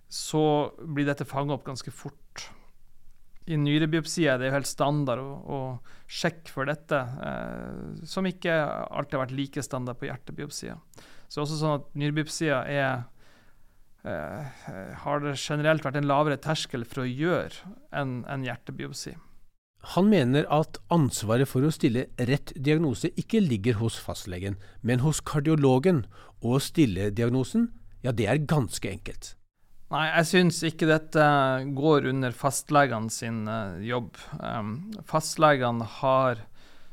så 0.10 0.74
blir 0.82 1.06
dette 1.06 1.30
fanget 1.30 1.60
opp 1.60 1.70
ganske 1.70 1.94
fort 1.94 2.50
i 3.46 3.58
nyrebiopsier 3.62 4.34
er 4.34 4.42
det 4.42 4.48
jo 4.50 4.56
helt 4.56 4.70
standard 4.70 5.22
å, 5.22 5.34
å 5.46 5.60
sjekke 6.10 6.50
for 6.50 6.70
dette, 6.70 6.98
uh, 6.98 8.06
som 8.10 8.26
ikke 8.26 8.54
alltid 8.58 9.18
har 9.18 9.28
vært 9.28 9.36
like 9.38 9.66
standard 9.66 10.00
på 10.02 10.10
hjertebiopsier. 10.10 10.80
Så 11.30 11.38
det 11.38 11.38
er 11.38 11.46
også 11.46 11.60
sånn 11.60 11.78
at 11.78 11.92
nyrebiopsier 11.94 12.72
er 12.74 13.06
eh, 14.06 14.98
har 15.04 15.24
det 15.24 15.36
generelt 15.42 15.86
vært 15.86 16.00
en 16.00 16.10
lavere 16.10 16.40
terskel 16.42 16.86
for 16.88 17.04
å 17.04 17.10
gjøre 17.10 17.76
enn 17.96 18.20
en 18.32 18.46
hjertebiopsi. 18.46 19.16
Han 19.94 20.10
mener 20.10 20.48
at 20.50 20.80
ansvaret 20.94 21.50
for 21.50 21.66
å 21.66 21.74
stille 21.74 22.08
rett 22.18 22.54
diagnose 22.58 23.12
ikke 23.22 23.44
ligger 23.44 23.78
hos 23.84 24.00
fastlegen, 24.02 24.58
men 24.82 25.04
hos 25.06 25.22
kardiologen. 25.22 26.06
Og 26.42 26.58
å 26.58 26.62
stille 26.64 27.12
diagnosen, 27.14 27.70
ja, 28.06 28.14
det 28.14 28.26
er 28.30 28.42
ganske 28.50 28.90
enkelt. 28.90 29.36
Nei, 29.94 30.08
jeg 30.10 30.30
syns 30.32 30.64
ikke 30.66 30.90
dette 30.90 31.26
går 31.78 32.10
under 32.10 32.34
fastlegene 32.34 33.14
sin 33.14 33.44
uh, 33.46 33.78
jobb. 33.86 34.18
Um, 34.42 34.74
fastlegene 35.06 35.86
har 36.00 36.42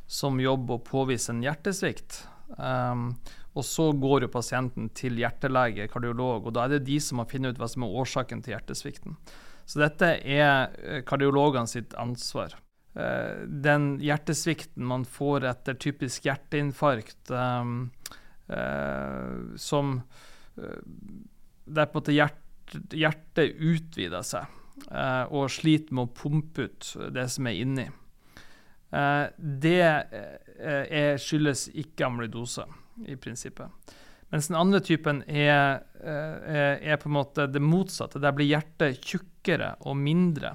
som 0.05 0.37
jobb 0.41 0.75
å 0.75 0.83
påvise 0.85 1.33
en 1.33 1.41
hjertesvikt. 1.45 2.27
Um, 2.59 3.15
og 3.53 3.67
så 3.69 3.91
går 3.93 4.27
jo 4.27 4.33
pasienten 4.33 4.89
til 4.97 5.19
hjertelege, 5.21 5.89
kardiolog, 5.93 6.47
og 6.49 6.57
da 6.57 6.65
er 6.65 6.77
det 6.77 6.87
de 6.89 6.99
som 7.05 7.21
må 7.21 7.29
finne 7.29 7.53
ut 7.53 7.61
hva 7.61 7.69
som 7.69 7.85
er 7.85 7.97
årsaken 8.03 8.43
til 8.45 8.55
hjertesvikten. 8.55 9.19
Så 9.69 9.83
dette 9.83 10.09
er 10.25 10.73
eh, 10.81 11.03
kardiologene 11.07 11.71
sitt 11.71 11.97
ansvar. 12.01 12.57
Uh, 12.93 13.49
den 13.49 13.95
hjertesvikten 14.05 14.85
man 14.85 15.07
får 15.09 15.47
etter 15.49 15.79
typisk 15.81 16.27
hjerteinfarkt, 16.29 17.31
uh, 17.33 17.63
som 19.57 19.95
der 21.65 21.87
på 21.89 21.99
en 21.99 22.01
måte 22.01 22.15
hjert, 22.15 22.41
hjertet 22.93 23.57
utvider 23.61 24.25
seg 24.27 24.47
eh, 24.91 25.25
og 25.33 25.51
sliter 25.53 25.95
med 25.95 26.09
å 26.09 26.15
pumpe 26.17 26.69
ut 26.69 26.93
det 27.15 27.27
som 27.33 27.49
er 27.49 27.59
inni. 27.61 27.89
Eh, 28.93 29.25
det 29.39 29.83
eh, 29.83 31.15
skyldes 31.21 31.69
ikke 31.83 32.09
amylidose, 32.09 32.67
i 33.07 33.17
prinsippet. 33.17 33.95
Mens 34.33 34.49
den 34.49 34.57
andre 34.57 34.81
typen 34.81 35.21
er, 35.29 35.83
er, 36.01 36.79
er, 36.81 36.97
på 36.97 37.11
en 37.11 37.19
måte 37.19 37.45
det 37.53 37.61
motsatte. 37.61 38.21
Der 38.23 38.33
blir 38.33 38.49
hjertet 38.49 39.03
tjukkere 39.05 39.75
og 39.85 39.99
mindre. 40.01 40.55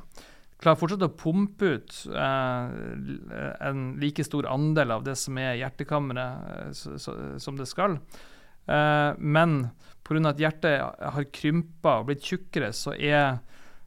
Klarer 0.57 0.79
fortsatt 0.79 1.05
å 1.05 1.13
pumpe 1.13 1.69
ut 1.77 1.99
eh, 2.09 3.59
en 3.67 3.83
like 4.01 4.25
stor 4.25 4.47
andel 4.49 4.95
av 4.95 5.05
det 5.05 5.13
som 5.21 5.37
er 5.37 5.59
hjertekammeret 5.59 6.73
som 6.73 7.59
det 7.59 7.67
skal. 7.69 7.99
Eh, 8.65 9.11
men 9.17 9.59
pga. 10.07 10.23
at 10.31 10.41
hjertet 10.41 10.81
har 10.81 11.29
krympa 11.29 11.99
og 11.99 12.09
blitt 12.09 12.25
tjukkere, 12.25 12.71
så 12.73 12.95
er 12.97 13.37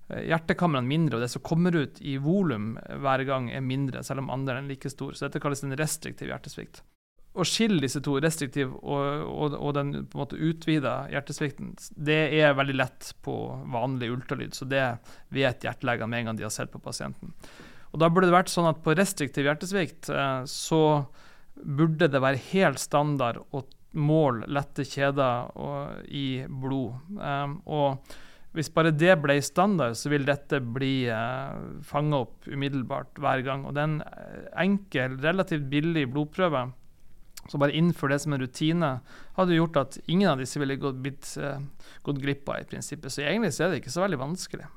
eh, 0.08 0.22
hjertekamrene 0.30 0.86
mindre, 0.86 1.18
og 1.18 1.24
det 1.26 1.32
som 1.34 1.42
kommer 1.42 1.74
ut 1.74 1.98
i 1.98 2.14
volum 2.22 2.76
hver 2.78 3.26
gang, 3.26 3.50
er 3.50 3.66
mindre, 3.66 4.04
selv 4.06 4.22
om 4.22 4.30
andelen 4.30 4.70
er 4.70 4.76
like 4.76 4.94
stor. 4.94 5.18
Så 5.18 5.26
dette 5.26 5.42
kalles 5.42 5.64
en 5.66 5.74
restriktiv 5.74 6.30
hjertesvikt. 6.30 6.84
Å 7.30 7.46
skille 7.46 7.78
disse 7.78 8.00
to, 8.02 8.16
restriktiv 8.18 8.72
og, 8.80 9.24
og, 9.30 9.54
og 9.54 9.74
den 9.76 9.92
på 10.10 10.18
en 10.18 10.22
måte 10.24 10.38
utvida 10.38 11.04
hjertesvikten, 11.12 11.76
det 11.94 12.18
er 12.40 12.56
veldig 12.58 12.74
lett 12.74 13.12
på 13.22 13.34
vanlig 13.70 14.10
ultralyd. 14.10 14.56
Så 14.56 14.66
det 14.66 14.82
vet 15.30 15.66
hjertelegene 15.66 16.10
med 16.10 16.24
en 16.24 16.30
gang 16.30 16.40
de 16.40 16.48
har 16.48 16.54
sett 16.54 16.72
på 16.72 16.82
pasienten. 16.82 17.34
Og 17.90 18.02
Da 18.02 18.10
burde 18.10 18.30
det 18.30 18.34
vært 18.34 18.50
sånn 18.50 18.70
at 18.70 18.82
på 18.82 18.94
restriktiv 18.98 19.46
hjertesvikt 19.46 20.10
eh, 20.14 20.42
så 20.50 20.82
burde 21.60 22.08
det 22.10 22.22
være 22.22 22.42
helt 22.50 22.82
standard 22.82 23.40
å 23.54 23.62
måle 23.98 24.46
lette 24.50 24.84
kjeder 24.86 25.50
og, 25.58 26.02
i 26.06 26.42
blod. 26.46 26.98
Um, 27.18 27.56
og 27.66 28.18
hvis 28.56 28.70
bare 28.74 28.90
det 28.94 29.14
ble 29.22 29.36
standard, 29.46 29.94
så 29.98 30.10
vil 30.10 30.26
dette 30.26 30.58
bli 30.58 31.04
eh, 31.06 31.58
fanga 31.86 32.24
opp 32.24 32.48
umiddelbart 32.50 33.20
hver 33.22 33.44
gang. 33.46 33.62
Og 33.66 33.76
det 33.76 33.82
er 33.82 33.90
en 33.92 34.00
eh, 34.02 34.48
enkel, 34.64 35.14
relativt 35.22 35.68
billig 35.70 36.08
blodprøve. 36.10 36.64
Så 37.50 37.58
bare 37.58 37.74
innføre 37.74 38.14
det 38.14 38.20
som 38.22 38.34
en 38.36 38.42
rutine 38.44 38.90
hadde 39.34 39.56
gjort 39.56 39.80
at 39.80 39.98
ingen 40.06 40.30
av 40.30 40.38
disse 40.38 40.60
ville 40.62 40.78
gått, 40.78 41.00
blitt, 41.02 41.32
uh, 41.42 41.58
gått 42.06 42.20
glipp 42.22 42.48
av 42.52 42.60
i 42.62 42.68
prinsippet. 42.70 43.10
Så 43.10 43.24
egentlig 43.24 43.50
så 43.56 43.66
er 43.66 43.72
det 43.72 43.80
ikke 43.82 43.94
så 43.96 44.04
veldig 44.04 44.20
vanskelig. 44.20 44.68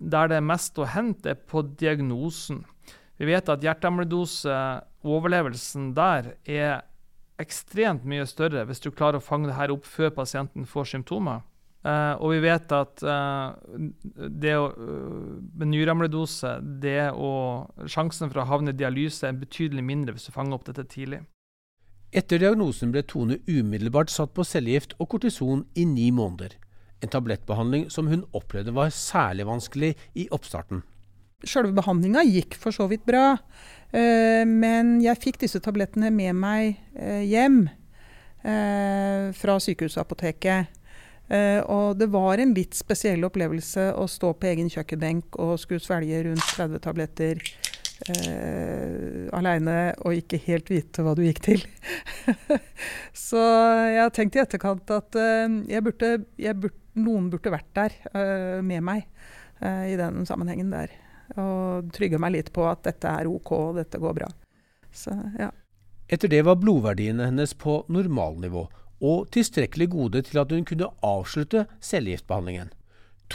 Der 0.00 0.28
det 0.28 0.36
er 0.36 0.44
mest 0.44 0.76
å 0.80 0.88
hente, 0.88 1.32
er 1.32 1.40
på 1.48 1.62
diagnosen. 1.80 2.62
Vi 3.20 3.28
vet 3.28 3.48
at 3.52 3.64
hjerteamyldose, 3.64 4.56
overlevelsen 5.04 5.90
der, 5.96 6.34
er 6.44 6.82
ekstremt 7.40 8.04
mye 8.08 8.26
større 8.28 8.66
hvis 8.68 8.82
du 8.84 8.90
klarer 8.92 9.16
å 9.20 9.24
fange 9.24 9.48
det 9.48 9.56
her 9.56 9.72
opp 9.72 9.86
før 9.88 10.12
pasienten 10.12 10.68
får 10.68 10.92
symptomer. 10.92 11.40
Uh, 11.80 12.12
og 12.20 12.34
vi 12.34 12.42
vet 12.44 12.72
at 12.76 13.00
uh, 13.08 13.56
det 14.04 14.52
å, 14.60 14.66
uh, 14.68 15.64
nyreamyldose, 15.64 16.58
det 16.82 17.08
å, 17.16 17.30
sjansen 17.88 18.28
for 18.28 18.42
å 18.42 18.48
havne 18.50 18.74
i 18.74 18.76
dialyse 18.76 19.24
er 19.24 19.38
betydelig 19.40 19.86
mindre 19.88 20.12
hvis 20.12 20.28
du 20.28 20.34
fanger 20.34 20.58
opp 20.58 20.66
dette 20.68 20.84
tidlig. 20.92 21.22
Etter 22.10 22.40
diagnosen 22.42 22.90
ble 22.90 23.04
Tone 23.06 23.36
umiddelbart 23.46 24.10
satt 24.10 24.32
på 24.34 24.42
cellegift 24.42 24.96
og 24.98 25.12
kortison 25.12 25.62
i 25.78 25.84
ni 25.86 26.08
måneder. 26.10 26.56
En 27.00 27.12
tablettbehandling 27.12 27.86
som 27.94 28.08
hun 28.10 28.24
opplevde 28.34 28.74
var 28.74 28.90
særlig 28.90 29.46
vanskelig 29.46 29.92
i 30.18 30.26
oppstarten. 30.34 30.82
Sjølve 31.46 31.72
behandlinga 31.78 32.24
gikk 32.26 32.58
for 32.58 32.74
så 32.74 32.88
vidt 32.90 33.06
bra. 33.06 33.38
Eh, 33.94 34.42
men 34.42 34.98
jeg 35.04 35.22
fikk 35.22 35.38
disse 35.44 35.62
tablettene 35.62 36.10
med 36.12 36.34
meg 36.36 36.82
eh, 36.98 37.22
hjem 37.30 37.62
eh, 38.42 39.30
fra 39.38 39.56
sykehusapoteket. 39.62 40.76
Og 41.30 41.94
det 41.94 42.08
var 42.10 42.40
en 42.42 42.50
litt 42.56 42.74
spesiell 42.74 43.22
opplevelse 43.22 43.84
å 43.94 44.08
stå 44.10 44.32
på 44.34 44.48
egen 44.50 44.66
kjøkkenbenk 44.66 45.36
og 45.38 45.60
skulle 45.62 45.78
svelge 45.78 46.24
rundt 46.26 46.42
30 46.56 46.82
tabletter 46.82 47.38
eh, 48.08 49.28
aleine 49.36 49.92
og 50.04 50.16
ikke 50.16 50.40
helt 50.46 50.70
vite 50.72 51.04
hva 51.04 51.14
du 51.16 51.22
gikk 51.26 51.42
til. 51.44 51.64
Så 53.28 53.40
jeg 53.40 54.00
har 54.00 54.14
tenkt 54.14 54.38
i 54.38 54.42
etterkant 54.42 54.90
at 54.94 55.18
eh, 55.20 55.46
jeg 55.70 55.84
burde, 55.86 56.12
jeg 56.40 56.58
burde, 56.62 56.76
noen 57.00 57.28
burde 57.32 57.52
vært 57.54 57.70
der 57.76 57.96
eh, 58.12 58.58
med 58.64 58.86
meg 58.86 59.06
i 59.60 59.92
den 59.92 60.24
sammenhengen 60.24 60.70
der 60.72 60.88
og 61.36 61.90
trygge 61.92 62.16
meg 62.16 62.32
litt 62.32 62.46
på 62.54 62.64
at 62.64 62.80
dette 62.86 63.10
er 63.12 63.28
OK, 63.28 63.50
og 63.52 63.76
dette 63.76 64.00
går 64.00 64.14
bra. 64.16 64.28
Så, 64.90 65.12
ja. 65.36 65.50
Etter 66.10 66.32
det 66.32 66.40
var 66.46 66.56
blodverdiene 66.58 67.28
hennes 67.28 67.52
på 67.54 67.82
normalnivå, 67.92 68.64
og 69.04 69.28
tilstrekkelig 69.36 69.90
gode 69.92 70.24
til 70.26 70.40
at 70.42 70.52
hun 70.56 70.64
kunne 70.64 70.88
avslutte 71.06 71.66
cellegiftbehandlingen. 71.84 72.72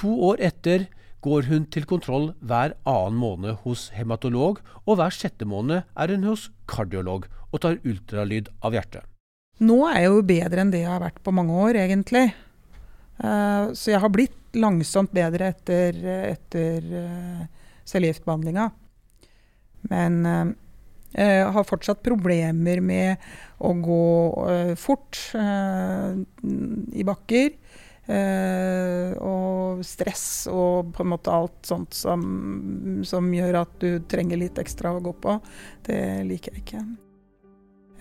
To 0.01 0.11
år 0.31 0.41
etter 0.49 0.89
går 1.25 1.49
hun 1.49 1.65
til 1.73 1.87
kontroll 1.89 2.29
hver 2.45 2.75
annen 2.85 3.17
måned 3.19 3.59
hos 3.65 3.89
hematolog, 3.97 4.61
og 4.85 4.99
hver 4.99 5.13
sjette 5.13 5.47
måned 5.49 5.81
er 5.81 6.13
hun 6.13 6.25
hos 6.29 6.49
kardiolog 6.69 7.27
og 7.51 7.61
tar 7.63 7.81
ultralyd 7.83 8.51
av 8.65 8.77
hjertet. 8.77 9.03
Nå 9.63 9.85
er 9.87 10.01
jeg 10.03 10.11
jo 10.11 10.25
bedre 10.27 10.63
enn 10.63 10.73
det 10.73 10.83
jeg 10.83 10.91
har 10.91 11.03
vært 11.03 11.21
på 11.23 11.33
mange 11.35 11.55
år, 11.55 11.79
egentlig. 11.85 12.27
Uh, 13.15 13.71
så 13.71 13.93
jeg 13.93 14.03
har 14.03 14.11
blitt 14.11 14.57
langsomt 14.59 15.13
bedre 15.15 15.53
etter, 15.53 16.01
etter 16.33 16.89
uh, 16.91 17.45
cellegiftbehandlinga. 17.87 18.67
Men 19.87 20.19
uh, 20.27 20.51
jeg 21.15 21.47
har 21.55 21.67
fortsatt 21.67 22.03
problemer 22.03 22.81
med 22.83 23.23
å 23.63 23.69
gå 23.79 24.75
fort 24.75 25.15
i 25.31 27.05
bakker. 27.07 27.53
Og 28.05 29.79
stress 29.81 30.45
og 30.51 30.91
på 30.93 31.01
en 31.01 31.09
måte 31.09 31.33
alt 31.33 31.65
sånt 31.65 31.95
som, 31.97 32.21
som 33.01 33.31
gjør 33.33 33.57
at 33.63 33.73
du 33.81 33.97
trenger 34.05 34.37
litt 34.37 34.61
ekstra 34.61 34.93
å 34.93 35.01
gå 35.01 35.15
på. 35.25 35.39
Det 35.87 36.03
liker 36.29 36.53
jeg 36.53 36.65
ikke. 36.67 36.83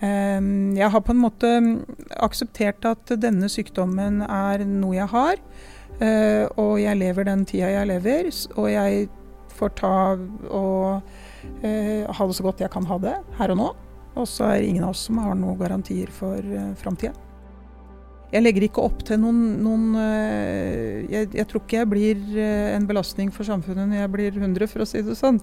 Ehm, 0.03 0.75
jeg 0.75 0.91
har 0.91 1.03
på 1.03 1.13
en 1.13 1.21
måte 1.21 1.51
akseptert 2.23 2.85
at 2.87 3.13
denne 3.21 3.47
sykdommen 3.51 4.21
er 4.25 4.65
noe 4.67 4.97
jeg 4.97 5.11
har. 5.13 5.39
Eh, 6.03 6.43
og 6.59 6.75
jeg 6.81 6.99
lever 6.99 7.27
den 7.29 7.45
tida 7.47 7.71
jeg 7.71 7.87
lever, 7.87 8.29
og 8.59 8.67
jeg 8.67 9.07
får 9.55 9.71
ta 9.79 9.93
og 10.51 11.63
eh, 11.63 12.03
ha 12.03 12.27
det 12.27 12.35
så 12.35 12.43
godt 12.43 12.65
jeg 12.65 12.73
kan 12.73 12.87
ha 12.89 12.99
det 12.99 13.15
her 13.39 13.53
og 13.55 13.61
nå. 13.61 13.69
Og 14.15 14.27
så 14.27 14.49
er 14.49 14.59
det 14.59 14.71
ingen 14.71 14.83
av 14.87 14.93
oss 14.95 15.05
som 15.07 15.19
har 15.23 15.35
noen 15.35 15.57
garantier 15.59 16.11
for 16.15 16.39
uh, 16.39 16.71
framtida. 16.79 17.11
Jeg 18.33 18.41
legger 18.43 18.65
ikke 18.65 18.83
opp 18.83 19.03
til 19.07 19.19
noen, 19.21 19.41
noen 19.63 19.83
jeg, 21.11 21.29
jeg, 21.29 21.45
tror 21.47 21.61
ikke 21.61 21.77
jeg 21.77 21.89
blir 21.91 22.23
en 22.73 22.87
belastning 22.89 23.29
for 23.31 23.47
samfunnet 23.47 23.87
når 23.91 24.01
jeg 24.01 24.11
blir 24.15 24.39
100, 24.41 24.67
for 24.71 24.83
å 24.83 24.87
si 24.89 25.03
det 25.05 25.15
sånn. 25.19 25.37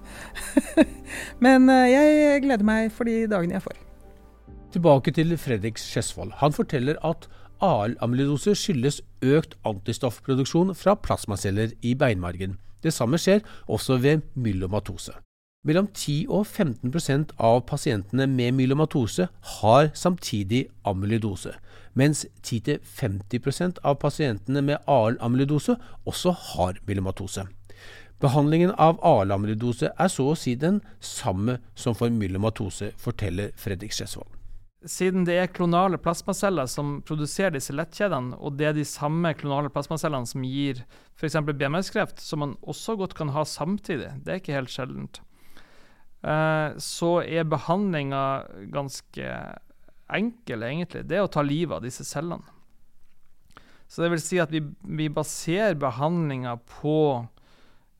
Men 1.45 1.71
jeg 1.89 2.43
gleder 2.43 2.67
meg 2.67 2.91
for 2.93 3.09
de 3.09 3.23
dagene 3.31 3.57
jeg 3.57 3.65
får. 3.65 3.79
Tilbake 4.75 5.13
til 5.15 5.33
Fredrik 5.37 5.79
Skjesvold. 5.81 6.35
Han 6.43 6.53
forteller 6.53 6.99
at 7.07 7.27
AL-amylidose 7.63 8.55
skyldes 8.57 9.01
økt 9.23 9.55
antistoffproduksjon 9.67 10.73
fra 10.75 10.95
plasmaceller 10.99 11.75
i 11.81 11.93
beinmargen. 11.95 12.57
Det 12.83 12.91
samme 12.93 13.19
skjer 13.21 13.45
også 13.71 14.01
ved 14.03 14.25
myelomatose. 14.35 15.15
Mellom 15.63 15.85
10 15.87 16.25
og 16.27 16.43
15% 16.43 17.29
av 17.39 17.61
pasientene 17.69 18.25
med 18.27 18.51
myelomatose 18.57 19.29
har 19.61 19.91
samtidig 19.95 20.65
amyloidose, 20.83 21.53
mens 21.95 22.25
10-50% 22.43 23.79
av 23.87 23.95
pasientene 24.01 24.59
med 24.59 24.83
AL-amylidose 24.91 25.77
også 26.03 26.35
har 26.49 26.83
myelomatose. 26.83 27.47
Behandlingen 28.19 28.75
av 28.75 28.99
AL-amyloidose 29.07 29.93
er 29.95 30.11
så 30.11 30.27
å 30.33 30.35
si 30.35 30.57
den 30.59 30.81
samme 30.99 31.61
som 31.79 31.95
for 31.95 32.11
myelomatose, 32.11 32.91
forteller 32.99 33.55
Fredrik 33.55 33.95
Skjesvold 33.95 34.39
siden 34.83 35.23
det 35.23 35.37
er 35.39 35.51
klonale 35.51 35.95
plasmaceller 35.95 36.67
som 36.67 36.97
produserer 37.07 37.53
disse 37.55 37.71
lettkjedene, 37.71 38.35
og 38.35 38.57
det 38.59 38.65
er 38.67 38.73
de 38.75 38.83
samme 38.83 39.31
klonale 39.39 39.71
plasmacellene 39.71 40.27
som 40.27 40.43
gir 40.43 40.81
f.eks. 41.15 41.37
BMS-kreft, 41.47 42.19
som 42.19 42.43
man 42.43 42.57
også 42.61 42.97
godt 42.99 43.15
kan 43.15 43.31
ha 43.31 43.45
samtidig, 43.47 44.11
det 44.25 44.33
er 44.33 44.41
ikke 44.41 44.57
helt 44.57 44.73
sjeldent, 44.73 45.21
så 46.23 47.09
er 47.19 47.43
behandlinga 47.51 48.19
ganske 48.71 49.31
enkel, 50.13 50.63
egentlig. 50.63 51.01
Det 51.09 51.17
er 51.17 51.25
å 51.25 51.31
ta 51.31 51.43
livet 51.43 51.75
av 51.75 51.83
disse 51.83 52.05
cellene. 52.07 52.47
Så 53.91 54.05
det 54.05 54.13
vil 54.13 54.23
si 54.23 54.39
at 54.39 54.53
vi, 54.53 54.61
vi 54.87 55.09
baserer 55.11 55.75
behandlinga 55.77 56.55
på 56.79 56.95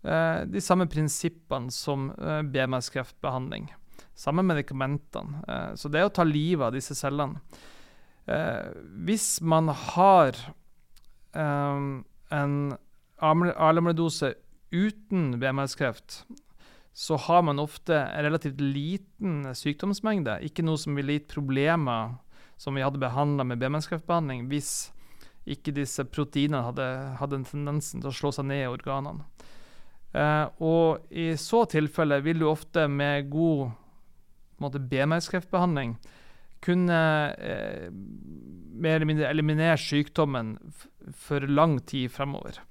eh, 0.07 0.39
de 0.47 0.63
samme 0.63 0.87
prinsippene 0.89 1.73
som 1.75 2.07
eh, 2.15 2.39
BMS-kreftbehandling 2.47 3.67
samme 4.15 4.43
medikamentene. 4.43 5.43
Eh, 5.47 5.75
så 5.75 5.89
det 5.89 6.01
er 6.01 6.09
å 6.09 6.13
ta 6.13 6.25
livet 6.27 6.67
av 6.67 6.75
disse 6.75 6.95
cellene. 6.97 7.41
Eh, 8.29 8.71
hvis 9.05 9.41
man 9.41 9.71
har 9.73 10.37
eh, 11.35 11.87
en 12.37 12.57
ALMR-dose 13.23 14.33
uten 14.73 15.37
BMS-kreft, 15.41 16.23
så 16.93 17.17
har 17.17 17.41
man 17.41 17.59
ofte 17.59 17.97
en 17.97 18.23
relativt 18.23 18.61
liten 18.61 19.47
sykdomsmengde. 19.57 20.37
Ikke 20.45 20.65
noe 20.65 20.77
som 20.77 20.93
ville 20.97 21.17
gitt 21.17 21.31
problemer 21.31 22.13
som 22.61 22.77
vi 22.77 22.83
hadde 22.85 23.01
behandla 23.01 23.45
med 23.47 23.59
BMS-kreftbehandling, 23.61 24.45
hvis 24.51 24.91
ikke 25.49 25.73
disse 25.75 26.05
proteinene 26.07 26.61
hadde, 26.63 26.87
hadde 27.19 27.41
en 27.41 27.47
tendensen 27.47 28.03
til 28.03 28.11
å 28.11 28.15
slå 28.15 28.31
seg 28.35 28.47
ned 28.47 28.63
i 28.63 28.71
organene. 28.71 29.25
Eh, 30.13 30.45
og 30.61 31.09
i 31.09 31.33
så 31.41 31.63
tilfelle 31.69 32.21
vil 32.23 32.43
du 32.43 32.47
ofte 32.47 32.85
med 32.87 33.31
god 33.33 33.73
BMS-kreftbehandling 34.61 35.97
kunne 36.63 36.99
eh, 37.35 37.89
mer 37.91 38.95
eller 38.95 39.09
mindre 39.09 39.31
eliminere 39.33 39.79
sykdommen 39.81 40.55
for 41.11 41.43
lang 41.49 41.79
tid 41.89 42.13
fremover. 42.13 42.61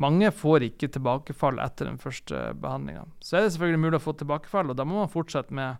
Mange 0.00 0.30
får 0.32 0.64
ikke 0.70 0.88
tilbakefall 0.94 1.58
etter 1.60 1.90
den 1.90 1.98
første 2.00 2.38
behandlinga. 2.60 3.04
Så 3.20 3.36
er 3.36 3.44
det 3.44 3.52
selvfølgelig 3.54 3.82
mulig 3.82 3.98
å 3.98 4.06
få 4.06 4.14
tilbakefall, 4.16 4.72
og 4.72 4.78
da 4.78 4.86
må 4.88 5.02
man 5.02 5.12
fortsette 5.12 5.52
med 5.54 5.76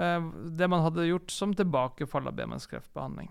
eh, 0.00 0.30
det 0.56 0.68
man 0.72 0.84
hadde 0.86 1.08
gjort 1.10 1.34
som 1.34 1.52
tilbakefall 1.56 2.30
av 2.30 2.38
BMS-kreftbehandling. 2.38 3.28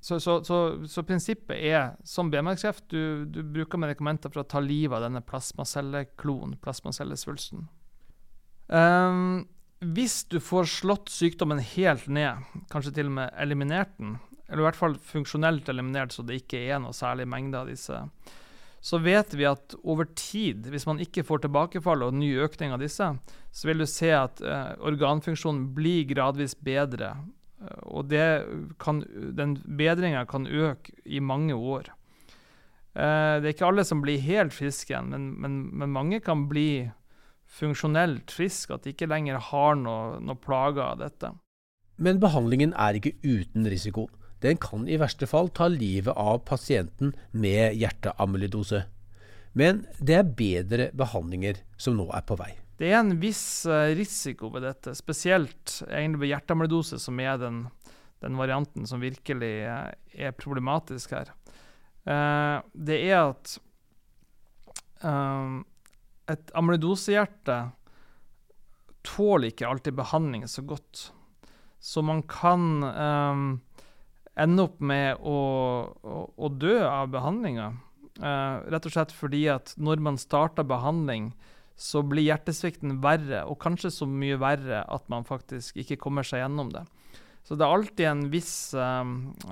Så, 0.00 0.16
så, 0.20 0.38
så, 0.44 0.86
så, 0.88 1.04
prinsippet 1.04 1.58
er 1.60 1.94
som 2.08 2.30
BMS-kreft, 2.32 2.86
du, 2.88 3.26
du, 3.28 3.42
bruker 3.44 3.78
medikamenter 3.78 4.32
for 4.32 4.42
å 4.42 4.48
ta 4.48 4.62
livet 4.64 4.96
av 4.96 5.04
denne 5.04 5.20
plasmacellekloen, 5.22 6.56
plasmacellesvulsten. 6.64 7.66
Um, 8.72 9.44
hvis 9.80 10.22
du 10.32 10.38
får 10.40 10.70
slått 10.72 11.12
sykdommen 11.12 11.60
helt 11.74 12.08
ned, 12.08 12.40
kanskje 12.72 12.94
til 12.96 13.10
og 13.12 13.18
med 13.18 13.36
eliminert 13.44 13.92
den, 14.00 14.16
eller 14.48 14.64
i 14.64 14.66
hvert 14.70 14.80
fall 14.80 14.96
funksjonelt 15.12 15.68
eliminert 15.70 16.16
så 16.16 16.24
det 16.26 16.40
ikke 16.40 16.62
er 16.64 16.80
noe 16.82 16.96
særlig 16.96 17.28
mengde 17.30 17.60
av 17.60 17.68
disse, 17.70 18.00
så 18.80 18.98
vet 18.98 19.34
vi 19.36 19.44
at 19.44 19.74
over 19.84 20.08
tid, 20.16 20.64
hvis 20.72 20.86
man 20.88 21.00
ikke 21.04 21.24
får 21.26 21.44
tilbakefall 21.44 22.06
og 22.06 22.16
ny 22.16 22.32
økning 22.40 22.72
av 22.72 22.80
disse, 22.80 23.10
så 23.52 23.68
vil 23.68 23.82
du 23.82 23.86
se 23.88 24.08
at 24.16 24.40
uh, 24.40 24.72
organfunksjonen 24.88 25.66
blir 25.76 26.06
gradvis 26.08 26.56
bedre. 26.56 27.12
Uh, 27.60 28.00
og 28.00 28.14
kan, 28.80 29.02
den 29.36 29.58
bedringa 29.64 30.24
kan 30.30 30.48
øke 30.48 30.96
i 31.04 31.20
mange 31.20 31.54
år. 31.54 31.92
Uh, 32.96 33.36
det 33.40 33.50
er 33.50 33.52
ikke 33.52 33.68
alle 33.68 33.84
som 33.84 34.00
blir 34.00 34.22
helt 34.24 34.56
friske 34.56 34.94
igjen, 34.94 35.12
men, 35.12 35.28
men, 35.36 35.60
men 35.76 35.92
mange 35.92 36.22
kan 36.24 36.48
bli 36.48 36.88
funksjonelt 37.50 38.32
friske, 38.32 38.72
at 38.72 38.86
de 38.86 38.94
ikke 38.94 39.10
lenger 39.10 39.42
har 39.50 39.76
noe, 39.76 40.16
noe 40.24 40.40
plager 40.40 40.86
av 40.86 41.02
dette. 41.02 41.34
Men 42.00 42.20
behandlingen 42.22 42.72
er 42.80 42.96
ikke 42.96 43.18
uten 43.20 43.68
risiko. 43.68 44.08
Den 44.40 44.56
kan 44.60 44.88
i 44.88 44.96
verste 45.00 45.28
fall 45.28 45.50
ta 45.52 45.68
livet 45.68 46.16
av 46.16 46.40
pasienten 46.48 47.12
med 47.30 47.76
hjerteamylidose. 47.76 48.86
Men 49.52 49.84
det 49.98 50.16
er 50.16 50.34
bedre 50.38 50.90
behandlinger 50.96 51.60
som 51.80 51.98
nå 51.98 52.06
er 52.14 52.24
på 52.26 52.38
vei. 52.40 52.52
Det 52.80 52.88
er 52.88 53.02
en 53.02 53.18
viss 53.20 53.66
eh, 53.68 53.92
risiko 53.98 54.48
ved 54.54 54.64
dette, 54.64 54.94
spesielt 54.96 55.82
egentlig 55.90 56.22
ved 56.22 56.30
hjerteamylidose, 56.32 57.00
som 57.02 57.18
er 57.20 57.36
den, 57.42 57.66
den, 58.24 58.38
varianten 58.40 58.88
som 58.88 59.02
virkelig 59.04 59.50
eh, 59.68 59.90
er 60.28 60.38
problematisk 60.38 61.12
her. 61.18 61.34
Eh, 62.08 62.56
det 62.72 63.02
er 63.10 63.26
at 63.26 63.58
et 65.00 66.50
amylidosehjerte 66.52 67.54
tåler 69.08 69.48
ikke 69.48 69.68
alltid 69.68 69.96
behandling 69.96 70.42
så 70.44 70.60
godt. 70.68 71.06
Så 71.80 72.02
man 72.04 72.20
kan 72.28 72.82
um, 74.36 74.42
ende 74.44 74.66
opp 74.66 74.80
med 74.80 75.20
å, 75.20 75.38
å, 76.02 76.18
å 76.36 76.50
dø 76.52 76.78
av 76.86 77.10
behandlinga. 77.12 77.72
Uh, 78.20 78.60
rett 78.72 78.86
og 78.86 78.94
slett 78.94 79.14
fordi 79.16 79.46
at 79.52 79.74
når 79.80 80.02
man 80.04 80.18
starter 80.20 80.66
behandling, 80.66 81.32
så 81.80 82.02
blir 82.04 82.26
hjertesvikten 82.26 82.98
verre, 83.00 83.46
og 83.48 83.60
kanskje 83.62 83.92
så 83.94 84.08
mye 84.08 84.36
verre 84.40 84.82
at 84.84 85.06
man 85.08 85.24
faktisk 85.24 85.78
ikke 85.80 85.96
kommer 86.02 86.26
seg 86.26 86.42
gjennom 86.42 86.72
det. 86.74 86.84
Så 87.46 87.56
det 87.56 87.64
er 87.64 87.72
alltid 87.72 88.06
en 88.10 88.26
viss, 88.32 88.54
uh, 88.76 89.04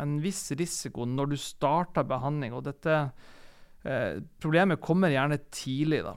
en 0.03 0.17
viss 0.23 0.45
risiko 0.59 1.09
når 1.09 1.33
du 1.33 1.39
starter 1.41 2.05
behandling. 2.07 2.53
Og 2.57 2.67
dette 2.69 2.99
uh, 3.09 4.13
problemet 4.43 4.83
kommer 4.85 5.15
gjerne 5.15 5.41
tidlig. 5.49 6.05
da. 6.05 6.15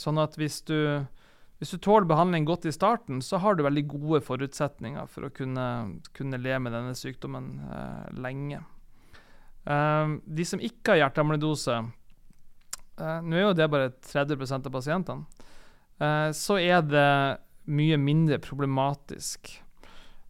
Sånn 0.00 0.20
at 0.20 0.36
hvis 0.40 0.60
du, 0.68 0.76
hvis 1.58 1.72
du 1.74 1.78
tåler 1.78 2.06
behandling 2.10 2.46
godt 2.48 2.66
i 2.68 2.74
starten, 2.74 3.22
så 3.22 3.38
har 3.42 3.54
du 3.54 3.64
veldig 3.64 3.84
gode 3.88 4.20
forutsetninger 4.26 5.06
for 5.10 5.26
å 5.26 5.32
kunne, 5.34 5.66
kunne 6.16 6.40
leve 6.40 6.64
med 6.66 6.74
denne 6.74 6.94
sykdommen 6.98 7.50
eh, 7.64 8.08
lenge. 8.20 8.60
Eh, 9.64 10.16
de 10.24 10.46
som 10.48 10.62
ikke 10.62 10.94
har 10.94 11.04
hjerteamyloidose 11.04 11.78
eh, 11.78 13.20
nå 13.24 13.38
er 13.38 13.46
jo 13.46 13.54
det 13.56 13.70
bare 13.72 13.92
30 14.10 14.56
av 14.58 14.72
pasientene, 14.74 15.46
eh, 16.02 16.30
så 16.36 16.58
er 16.60 16.82
det 16.88 17.10
mye 17.64 18.00
mindre 18.02 18.40
problematisk. 18.44 19.54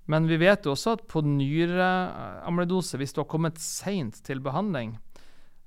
Men 0.07 0.29
vi 0.29 0.37
vet 0.39 0.69
jo 0.69 0.75
også 0.77 0.99
at 0.99 1.07
på 1.09 1.25
nyreamyloidose, 1.25 3.01
hvis 3.01 3.17
du 3.17 3.25
har 3.25 3.33
kommet 3.33 3.59
seint 3.65 4.21
til 4.27 4.45
behandling, 4.45 4.93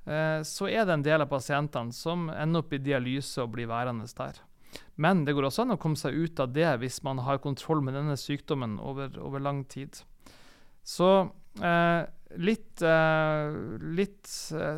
Eh, 0.08 0.41
så 0.43 0.70
er 0.72 0.86
det 0.88 0.96
en 0.96 1.04
del 1.04 1.24
av 1.24 1.32
pasientene 1.32 1.91
som 1.91 2.30
ender 2.32 2.63
opp 2.63 2.72
i 2.72 2.80
dialyse 2.80 3.43
og 3.43 3.52
blir 3.58 3.67
værende 3.67 4.08
der. 4.15 4.39
Men 4.95 5.25
det 5.25 5.35
går 5.37 5.47
også 5.49 5.65
an 5.65 5.75
å 5.75 5.81
komme 5.81 5.99
seg 5.99 6.15
ut 6.15 6.39
av 6.43 6.53
det 6.55 6.69
hvis 6.81 7.01
man 7.05 7.21
har 7.25 7.41
kontroll 7.43 7.83
med 7.85 7.97
denne 7.97 8.17
sykdommen 8.19 8.77
over, 8.79 9.11
over 9.21 9.43
lang 9.43 9.63
tid. 9.69 9.99
Så 10.87 11.09
eh, 11.61 12.07
litt, 12.37 12.83
litt 13.97 14.31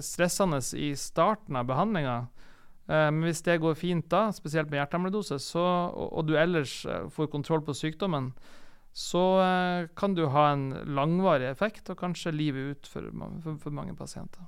stressende 0.05 0.59
i 0.77 0.91
starten 0.99 1.57
av 1.59 1.69
behandlinga. 1.69 2.19
Men 2.89 3.21
hvis 3.21 3.43
det 3.45 3.59
går 3.61 3.75
fint 3.77 4.07
da, 4.09 4.31
spesielt 4.33 4.71
med 4.71 4.79
hjerteamyloidose, 4.79 5.37
og 5.61 6.23
du 6.25 6.33
ellers 6.41 6.79
får 7.13 7.29
kontroll 7.29 7.61
på 7.65 7.75
sykdommen, 7.77 8.31
så 8.97 9.23
kan 9.97 10.15
du 10.17 10.23
ha 10.33 10.47
en 10.53 10.71
langvarig 10.97 11.51
effekt 11.51 11.91
og 11.93 11.99
kanskje 12.01 12.33
livet 12.33 12.71
ut 12.71 12.89
for, 12.89 13.05
for, 13.43 13.59
for 13.61 13.77
mange 13.77 13.93
pasienter. 13.97 14.45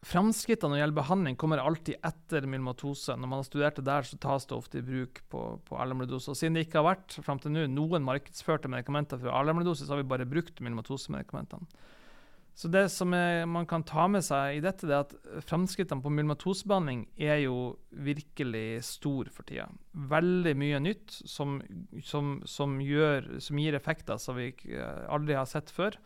Framskrittene 0.00 0.72
når 0.72 0.78
det 0.78 0.80
gjelder 0.80 0.96
behandling, 0.96 1.36
kommer 1.36 1.60
alltid 1.60 1.98
etter 2.08 2.46
myelomatose. 2.48 3.18
Når 3.20 3.28
man 3.28 3.42
har 3.42 3.46
studert 3.48 3.76
det 3.76 3.84
der, 3.84 4.06
så 4.08 4.16
tas 4.16 4.46
det 4.48 4.56
ofte 4.56 4.80
i 4.80 4.84
bruk 4.86 5.20
på, 5.28 5.42
på 5.66 5.76
alamyloidose. 5.76 6.32
Og 6.32 6.38
siden 6.40 6.56
det 6.56 6.64
ikke 6.66 6.80
har 6.80 6.94
vært 6.94 7.18
frem 7.20 7.40
til 7.42 7.52
nå 7.52 7.66
noen 7.68 8.06
markedsførte 8.06 8.70
medikamenter 8.72 9.20
for 9.20 9.34
alamyloidose, 9.36 9.84
så 9.84 9.92
har 9.92 10.00
vi 10.00 10.08
bare 10.12 10.28
brukt 10.28 10.62
myelomatosemedikamentene. 10.64 11.68
Så 12.60 12.68
det 12.68 12.86
som 12.92 13.12
er, 13.16 13.44
man 13.48 13.68
kan 13.68 13.84
ta 13.86 14.06
med 14.10 14.24
seg 14.26 14.58
i 14.58 14.64
dette, 14.64 14.88
det 14.88 14.96
er 14.96 15.04
at 15.04 15.44
framskrittene 15.48 16.02
på 16.04 16.12
myelomatosebehandling 16.12 17.04
er 17.20 17.44
jo 17.44 17.60
virkelig 17.92 18.82
stor 18.88 19.30
for 19.32 19.48
tida. 19.48 19.68
Veldig 19.92 20.56
mye 20.60 20.80
nytt 20.82 21.20
som, 21.28 21.60
som, 22.04 22.38
som, 22.48 22.80
gjør, 22.84 23.36
som 23.44 23.60
gir 23.60 23.76
effekter 23.78 24.20
som 24.20 24.40
vi 24.40 24.50
aldri 25.12 25.38
har 25.38 25.48
sett 25.48 25.72
før. 25.72 25.96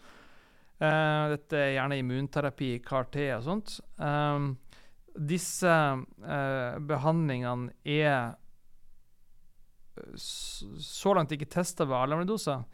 Uh, 0.84 1.32
dette 1.32 1.56
er 1.56 1.74
gjerne 1.78 1.98
immunterapi, 2.02 2.70
CAR-T 2.84 3.20
og 3.38 3.44
sånt. 3.46 3.76
Um, 3.96 4.54
disse 5.14 5.70
uh, 5.70 6.80
behandlingene 6.84 7.72
er 7.86 8.34
så 10.18 11.14
langt 11.14 11.32
ikke 11.32 11.46
testa 11.50 11.86
ved 11.86 11.96
alarmdoser, 11.96 12.64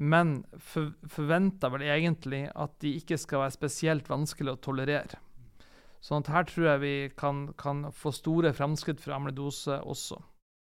men 0.00 0.38
for, 0.56 0.94
forventa 1.04 1.68
vel 1.72 1.84
egentlig 1.84 2.46
at 2.48 2.78
de 2.80 2.94
ikke 2.96 3.18
skal 3.20 3.44
være 3.44 3.56
spesielt 3.58 4.08
vanskelig 4.08 4.54
å 4.54 4.62
tolerere. 4.64 5.20
Sånn 6.02 6.24
at 6.24 6.32
her 6.34 6.46
tror 6.48 6.68
jeg 6.72 6.82
vi 6.82 6.94
kan, 7.18 7.44
kan 7.60 7.84
få 7.94 8.10
store 8.14 8.50
framskritt 8.56 9.02
for 9.02 9.14
amledose 9.14 9.76
også. 9.84 10.18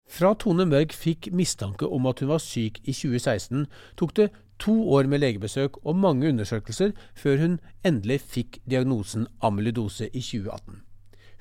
Fra 0.09 0.33
Tone 0.41 0.65
Mørk 0.67 0.95
fikk 0.97 1.29
mistanke 1.37 1.87
om 1.87 2.09
at 2.09 2.23
hun 2.25 2.33
var 2.33 2.41
syk 2.43 2.81
i 2.89 2.95
2016, 2.97 3.67
tok 4.01 4.17
det 4.17 4.31
to 4.59 4.75
år 4.95 5.09
med 5.11 5.23
legebesøk 5.23 5.79
og 5.85 5.97
mange 5.97 6.29
undersøkelser 6.33 6.95
før 7.19 7.43
hun 7.43 7.59
endelig 7.87 8.21
fikk 8.27 8.61
diagnosen 8.69 9.29
amyloidose 9.45 10.11
i 10.11 10.23
2018. 10.23 10.83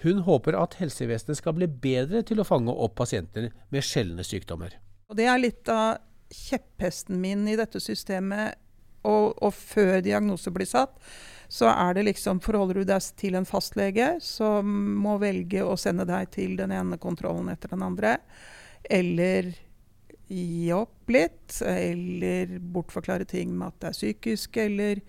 Hun 0.04 0.22
håper 0.28 0.58
at 0.60 0.78
helsevesenet 0.78 1.40
skal 1.40 1.56
bli 1.58 1.68
bedre 1.68 2.22
til 2.26 2.42
å 2.42 2.46
fange 2.46 2.74
opp 2.74 3.00
pasienter 3.00 3.50
med 3.74 3.86
sjeldne 3.86 4.26
sykdommer. 4.26 4.76
Det 5.16 5.26
er 5.26 5.42
litt 5.42 5.70
av 5.74 5.98
kjepphesten 6.34 7.18
min 7.22 7.48
i 7.50 7.58
dette 7.58 7.82
systemet. 7.82 8.60
Og, 9.08 9.38
og 9.40 9.54
før 9.54 10.02
diagnose 10.04 10.52
blir 10.52 10.68
satt, 10.68 10.98
så 11.48 11.70
er 11.72 11.94
det 11.96 12.08
liksom 12.10 12.42
Forholder 12.44 12.82
du 12.82 12.90
deg 12.90 13.06
til 13.16 13.38
en 13.40 13.48
fastlege 13.48 14.18
som 14.26 14.68
må 15.00 15.16
velge 15.22 15.64
å 15.64 15.78
sende 15.80 16.04
deg 16.10 16.34
til 16.34 16.58
den 16.60 16.74
ene 16.76 17.00
kontrollen 17.00 17.48
etter 17.54 17.72
den 17.72 17.86
andre, 17.88 18.18
eller 18.84 19.54
gi 20.28 20.70
opp 20.76 21.10
litt, 21.14 21.62
eller 21.64 22.58
bortforklare 22.60 23.28
ting 23.28 23.54
med 23.56 23.72
at 23.72 23.82
det 23.82 23.90
er 23.90 23.98
psykisk, 23.98 24.60
eller 24.62 25.02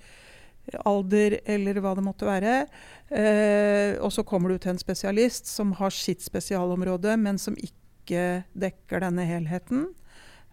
alder, 0.88 1.38
eller 1.48 1.80
hva 1.82 1.94
det 1.96 2.04
måtte 2.04 2.28
være. 2.28 2.54
Eh, 3.08 3.96
og 4.02 4.12
så 4.14 4.24
kommer 4.26 4.52
du 4.52 4.58
til 4.60 4.74
en 4.74 4.80
spesialist 4.80 5.48
som 5.50 5.74
har 5.78 5.94
sitt 5.94 6.24
spesialområde, 6.24 7.16
men 7.20 7.40
som 7.40 7.56
ikke 7.56 8.44
dekker 8.58 9.04
denne 9.04 9.26
helheten. 9.28 9.88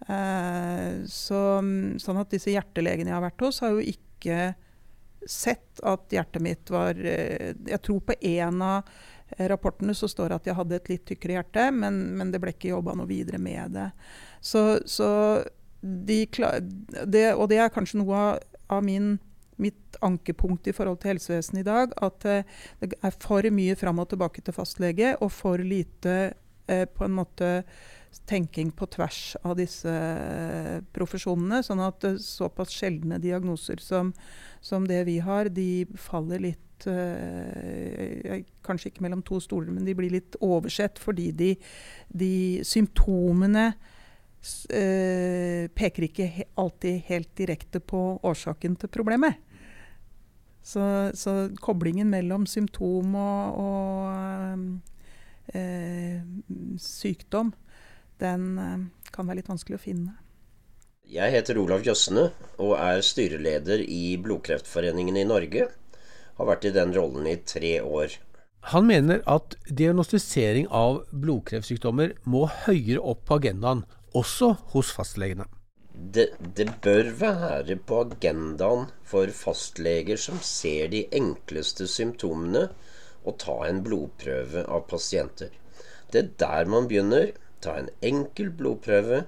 Eh, 0.08 1.04
så, 1.12 1.42
sånn 2.02 2.22
at 2.22 2.32
disse 2.36 2.54
hjertelegene 2.54 3.12
jeg 3.12 3.18
har 3.18 3.28
vært 3.28 3.48
hos, 3.48 3.62
har 3.64 3.76
jo 3.76 3.84
ikke 3.84 4.54
sett 5.26 5.82
at 5.82 6.12
hjertet 6.14 6.44
mitt 6.44 6.70
var 6.70 7.00
eh, 7.02 7.56
Jeg 7.66 7.82
tror 7.82 8.04
på 8.06 8.18
én 8.22 8.62
av 8.62 8.86
rapportene 9.50 9.96
så 9.98 10.06
står 10.08 10.30
det 10.30 10.36
at 10.38 10.48
jeg 10.52 10.58
hadde 10.60 10.78
et 10.78 10.90
litt 10.92 11.06
tykkere 11.10 11.40
hjerte, 11.40 11.64
men, 11.74 11.96
men 12.20 12.30
det 12.32 12.38
ble 12.44 12.54
ikke 12.54 12.70
jobba 12.70 12.94
noe 12.94 13.10
videre 13.10 13.40
med 13.42 13.74
det. 13.74 13.88
Så, 14.46 14.64
så 14.86 15.10
de 15.82 16.20
det, 17.06 17.34
Og 17.34 17.50
det 17.50 17.60
er 17.62 17.74
kanskje 17.74 18.02
noe 18.02 18.18
av, 18.18 18.46
av 18.78 18.86
min, 18.86 19.18
mitt 19.62 19.98
ankepunkt 20.06 20.68
i 20.68 20.74
forhold 20.76 21.02
til 21.02 21.16
helsevesenet 21.16 21.64
i 21.64 21.68
dag. 21.68 21.94
At 22.02 22.26
eh, 22.30 22.48
det 22.82 22.98
er 23.02 23.20
for 23.22 23.46
mye 23.54 23.76
fram 23.80 24.02
og 24.02 24.10
tilbake 24.14 24.42
til 24.46 24.56
fastlege, 24.56 25.16
og 25.22 25.32
for 25.34 25.62
lite 25.62 26.16
eh, 26.68 26.86
på 26.86 27.06
en 27.06 27.16
måte 27.20 27.52
tenking 28.26 28.72
på 28.72 28.88
tvers 28.88 29.36
av 29.44 29.58
disse 29.60 29.92
eh, 29.92 30.82
profesjonene. 30.96 31.62
Sånn 31.66 31.84
at 31.84 32.06
eh, 32.08 32.20
såpass 32.22 32.74
sjeldne 32.74 33.20
diagnoser 33.22 33.82
som, 33.84 34.14
som, 34.64 34.88
det 34.88 35.04
vi 35.10 35.20
har, 35.26 35.52
de 35.54 35.86
faller 36.00 36.44
litt 36.50 36.88
eh, 36.92 38.44
Kanskje 38.66 38.90
ikke 38.90 39.06
mellom 39.06 39.22
to 39.26 39.38
stoler, 39.44 39.70
men 39.74 39.86
de 39.86 39.94
blir 39.98 40.14
litt 40.14 40.38
oversett 40.44 40.98
fordi 41.02 41.30
de, 41.38 41.52
de 42.10 42.64
symptomene 42.66 43.74
eh, 44.70 45.68
peker 45.74 46.08
ikke 46.08 46.28
he 46.32 46.48
alltid 46.62 47.04
helt 47.10 47.32
direkte 47.38 47.82
på 47.82 48.02
årsaken 48.24 48.78
til 48.82 48.92
problemet. 48.94 49.42
Så, 50.66 50.82
så 51.14 51.34
koblingen 51.62 52.10
mellom 52.10 52.48
symptom 52.50 53.14
og, 53.22 53.60
og 53.62 55.54
eh, 55.54 56.22
sykdom, 56.82 57.54
den 58.22 58.48
eh, 58.58 58.86
kan 59.14 59.30
være 59.30 59.44
litt 59.44 59.52
vanskelig 59.52 59.78
å 59.78 59.84
finne. 59.84 60.16
Jeg 61.06 61.36
heter 61.36 61.60
Olav 61.62 61.86
Jøssene 61.86 62.32
og 62.58 62.74
er 62.82 63.04
styreleder 63.06 63.84
i 63.86 64.16
Blodkreftforeningen 64.18 65.20
i 65.22 65.28
Norge. 65.30 65.68
Har 66.40 66.50
vært 66.50 66.66
i 66.66 66.74
den 66.74 66.96
rollen 66.96 67.30
i 67.30 67.38
tre 67.46 67.78
år. 67.86 68.18
Han 68.74 68.88
mener 68.90 69.22
at 69.30 69.54
diagnostisering 69.70 70.66
av 70.74 71.04
blodkreftsykdommer 71.14 72.16
må 72.26 72.48
høyere 72.66 73.04
opp 73.06 73.22
på 73.30 73.38
agendaen, 73.38 73.84
også 74.16 74.56
hos 74.74 74.92
fastlegene. 74.96 75.48
Det, 75.96 76.28
det, 76.58 76.68
bør 76.84 77.12
være 77.20 77.78
på 77.88 78.02
agendaen 78.04 78.90
for 79.08 79.32
fastleger 79.32 80.20
som 80.20 80.42
ser 80.44 80.90
de 80.92 81.06
enkleste 81.16 81.88
symptomene, 81.88 82.68
å 83.26 83.32
ta 83.42 83.56
en 83.66 83.80
blodprøve 83.86 84.66
av 84.70 84.84
pasienter. 84.92 85.54
Det 86.12 86.20
er 86.22 86.34
der 86.42 86.68
man 86.70 86.90
begynner. 86.92 87.32
Ta 87.64 87.80
en 87.80 87.88
enkel 88.06 88.52
blodprøve, 88.54 89.24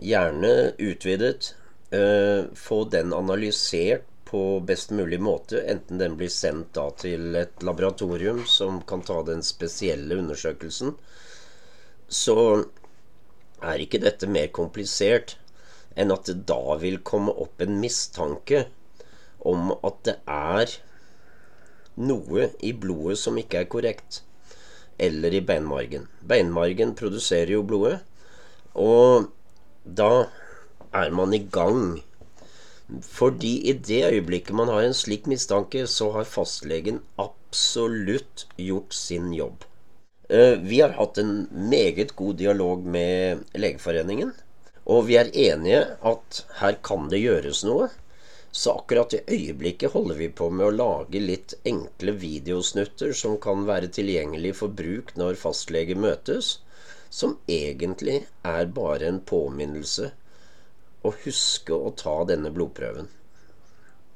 gjerne 0.00 0.52
utvidet. 0.80 1.52
Eh, 1.92 2.48
få 2.56 2.78
den 2.94 3.12
analysert 3.12 4.06
på 4.32 4.62
best 4.64 4.94
mulig 4.96 5.18
måte, 5.20 5.60
enten 5.68 5.98
den 6.00 6.14
blir 6.16 6.30
sendt 6.32 6.78
til 7.02 7.36
et 7.36 7.60
laboratorium 7.60 8.46
som 8.48 8.78
kan 8.88 9.02
ta 9.04 9.18
den 9.26 9.44
spesielle 9.44 10.16
undersøkelsen. 10.22 10.94
Så 12.08 12.36
er 13.62 13.82
ikke 13.82 14.02
dette 14.02 14.28
mer 14.30 14.50
komplisert 14.54 15.36
enn 15.98 16.12
at 16.14 16.28
det 16.28 16.42
da 16.48 16.76
vil 16.80 17.00
komme 17.04 17.34
opp 17.44 17.62
en 17.62 17.78
mistanke 17.82 18.66
om 19.48 19.72
at 19.74 19.98
det 20.08 20.16
er 20.30 20.76
noe 22.00 22.48
i 22.64 22.72
blodet 22.72 23.18
som 23.20 23.38
ikke 23.40 23.62
er 23.62 23.68
korrekt, 23.70 24.22
eller 25.02 25.34
i 25.34 25.42
beinmargen. 25.44 26.06
Beinmargen 26.24 26.94
produserer 26.98 27.52
jo 27.56 27.64
blodet, 27.66 27.98
og 28.78 29.28
da 29.84 30.28
er 30.92 31.12
man 31.12 31.34
i 31.36 31.42
gang. 31.52 32.00
Fordi 33.02 33.54
i 33.70 33.72
det 33.72 34.02
øyeblikket 34.10 34.56
man 34.56 34.68
har 34.68 34.84
en 34.84 34.96
slik 34.96 35.28
mistanke, 35.30 35.86
så 35.86 36.10
har 36.16 36.28
fastlegen 36.28 37.00
absolutt 37.20 38.46
gjort 38.60 38.94
sin 38.96 39.32
jobb. 39.36 39.64
Eh, 40.32 40.58
vi 40.58 40.80
har 40.80 40.88
hatt 40.88 41.18
en 41.18 41.48
meget 41.52 42.16
god 42.16 42.36
dialog 42.36 42.86
med 42.86 43.38
Legeforeningen. 43.52 44.30
Og 44.88 45.04
vi 45.10 45.18
er 45.20 45.28
enige 45.36 45.82
at 46.08 46.38
her 46.56 46.78
kan 46.80 47.10
det 47.12 47.20
gjøres 47.20 47.60
noe. 47.68 47.90
Så 48.52 48.72
akkurat 48.78 49.12
i 49.12 49.20
øyeblikket 49.28 49.92
holder 49.92 50.16
vi 50.16 50.30
på 50.32 50.48
med 50.48 50.70
å 50.70 50.76
lage 50.78 51.20
litt 51.20 51.52
enkle 51.68 52.16
videosnutter 52.24 53.12
som 53.16 53.36
kan 53.44 53.66
være 53.68 53.92
tilgjengelig 53.92 54.54
for 54.62 54.72
bruk 54.80 55.12
når 55.20 55.36
fastlege 55.42 55.98
møtes, 56.00 56.54
som 57.12 57.36
egentlig 57.44 58.22
er 58.48 58.72
bare 58.72 59.12
en 59.12 59.20
påminnelse 59.20 60.14
å 61.04 61.12
huske 61.26 61.76
å 61.76 61.92
ta 61.92 62.22
denne 62.32 62.52
blodprøven. 62.56 63.12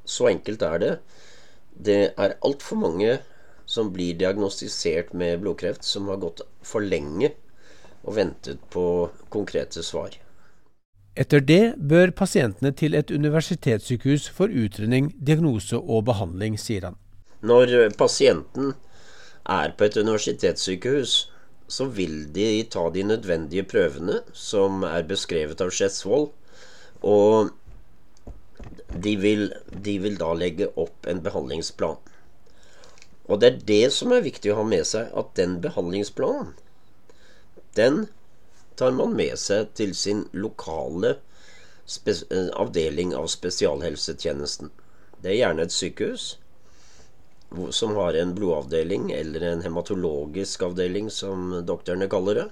Så 0.09 0.33
enkelt 0.33 0.65
er 0.65 0.81
det. 0.81 0.95
Det 1.77 2.03
er 2.17 2.39
altfor 2.41 2.87
mange 2.89 3.19
som 3.67 3.91
blir 3.93 4.15
diagnostisert 4.15 5.13
med 5.13 5.41
blodkreft, 5.43 5.85
som 5.85 6.09
har 6.09 6.23
gått 6.23 6.45
for 6.63 6.85
lenge 6.87 7.33
og 8.07 8.17
ventet 8.17 8.63
på 8.71 9.11
konkrete 9.35 9.83
svar. 9.83 10.15
Etter 11.17 11.41
det 11.41 11.75
bør 11.81 12.13
pasientene 12.13 12.75
til 12.77 12.95
et 12.95 13.11
universitetssykehus 13.11 14.29
for 14.37 14.53
utredning, 14.53 15.11
diagnose 15.17 15.79
og 15.81 16.05
behandling, 16.11 16.59
sier 16.61 16.91
han. 16.91 16.99
Når 17.41 17.97
pasienten 17.97 18.75
er 19.49 19.73
på 19.79 19.89
et 19.89 19.97
universitetssykehus, 19.97 21.17
så 21.69 21.87
vil 21.91 22.27
de 22.35 22.63
ta 22.71 22.85
de 22.95 23.03
nødvendige 23.03 23.67
prøvene 23.67 24.21
som 24.33 24.85
er 24.87 25.07
beskrevet 25.09 25.63
av 25.65 25.73
Skjesvold, 25.75 26.29
og 27.03 27.51
de 29.03 29.17
vil 29.21 29.49
de 29.73 29.97
vil 30.03 30.21
da 30.21 30.31
legge 30.37 30.69
opp 30.79 31.09
en 31.11 31.23
behandlingsplan. 31.25 31.99
Og 33.27 33.41
det 33.43 33.49
er 33.49 33.63
det 33.69 33.93
som 33.95 34.15
er 34.15 34.25
viktig 34.27 34.53
å 34.53 34.61
ha 34.61 34.65
med 34.67 34.87
seg, 34.87 35.11
at 35.19 35.35
den 35.39 35.59
behandlingsplanen, 35.65 36.55
den 37.77 38.07
tar 38.79 38.95
man 38.97 39.17
med 39.17 39.37
seg 39.41 39.73
til 39.77 39.95
sin 39.99 40.25
lokale 40.33 41.17
eh, 41.17 42.49
avdeling 42.55 43.15
av 43.17 43.29
spesialhelsetjenesten. 43.33 44.71
Det 45.21 45.33
er 45.33 45.41
gjerne 45.41 45.67
et 45.67 45.75
sykehus 45.75 46.37
som 47.71 47.95
har 47.97 48.17
en 48.19 48.35
blodavdeling 48.35 49.11
eller 49.15 49.45
en 49.49 49.63
hematologisk 49.63 50.63
avdeling, 50.67 51.11
som 51.11 51.53
doktorene 51.67 52.09
kaller 52.11 52.41
det. 52.41 52.47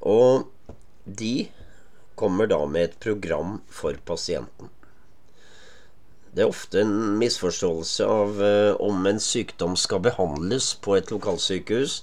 Og 0.00 0.46
de 1.04 1.48
kommer 2.14 2.48
da 2.48 2.62
med 2.66 2.90
et 2.90 2.98
program 3.02 3.60
for 3.68 3.98
pasienten. 4.08 4.70
Det 6.36 6.44
er 6.44 6.52
ofte 6.52 6.82
en 6.82 7.14
misforståelse 7.16 8.06
av 8.12 8.40
eh, 8.44 8.74
om 8.84 9.06
en 9.08 9.20
sykdom 9.24 9.72
skal 9.80 10.02
behandles 10.04 10.74
på 10.84 10.98
et 10.98 11.08
lokalsykehus, 11.08 12.02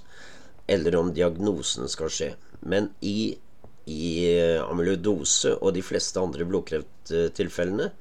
eller 0.73 0.95
om 0.97 1.11
diagnosen 1.13 1.85
skal 1.91 2.09
skje. 2.09 2.31
Men 2.65 2.89
i, 3.05 3.35
i 3.85 4.07
eh, 4.31 4.57
amyloidose 4.63 5.53
og 5.59 5.75
de 5.75 5.83
fleste 5.85 6.17
andre 6.17 6.47
blodkrefttilfellene 6.49 7.91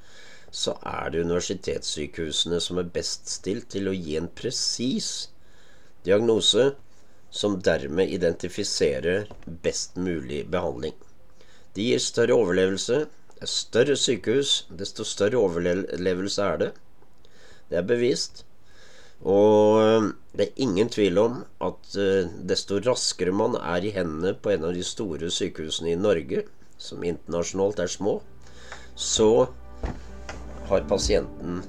så 0.48 0.78
er 0.88 1.12
det 1.12 1.26
universitetssykehusene 1.26 2.60
som 2.64 2.80
er 2.80 2.88
best 2.96 3.28
stilt 3.28 3.68
til 3.76 3.92
å 3.92 3.96
gi 3.96 4.16
en 4.16 4.32
presis 4.32 5.12
diagnose 6.08 6.70
som 7.28 7.60
dermed 7.64 8.08
identifiserer 8.08 9.28
best 9.64 10.00
mulig 10.00 10.46
behandling. 10.52 10.96
De 11.76 11.92
gir 11.92 12.00
større 12.04 12.40
overlevelse, 12.40 13.06
større 13.48 13.96
sykehus, 13.98 14.66
desto 14.70 15.04
større 15.06 15.40
overlevelse 15.40 16.42
er 16.42 16.58
det. 16.60 16.70
Det 17.70 17.78
er 17.80 17.86
bevist. 17.88 18.44
Og 19.22 19.78
eh, 19.82 20.08
det 20.36 20.48
er 20.48 20.64
ingen 20.64 20.90
tvil 20.90 21.20
om 21.22 21.42
at 21.62 21.96
eh, 21.98 22.30
desto 22.48 22.80
raskere 22.82 23.34
man 23.34 23.54
er 23.60 23.86
i 23.86 23.92
hendene 23.94 24.34
på 24.34 24.54
en 24.54 24.66
av 24.66 24.74
de 24.74 24.82
store 24.86 25.30
sykehusene 25.30 25.94
i 25.94 26.00
Norge, 26.00 26.46
som 26.78 27.04
internasjonalt 27.06 27.84
er 27.84 27.92
små, 27.92 28.18
så 28.98 29.46
har 30.68 30.88
pasienten 30.90 31.62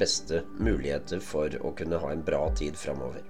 beste 0.00 0.42
muligheter 0.60 1.20
for 1.24 1.52
å 1.64 1.72
kunne 1.76 2.00
ha 2.00 2.12
en 2.12 2.24
bra 2.24 2.46
tid 2.56 2.76
framover. 2.80 3.24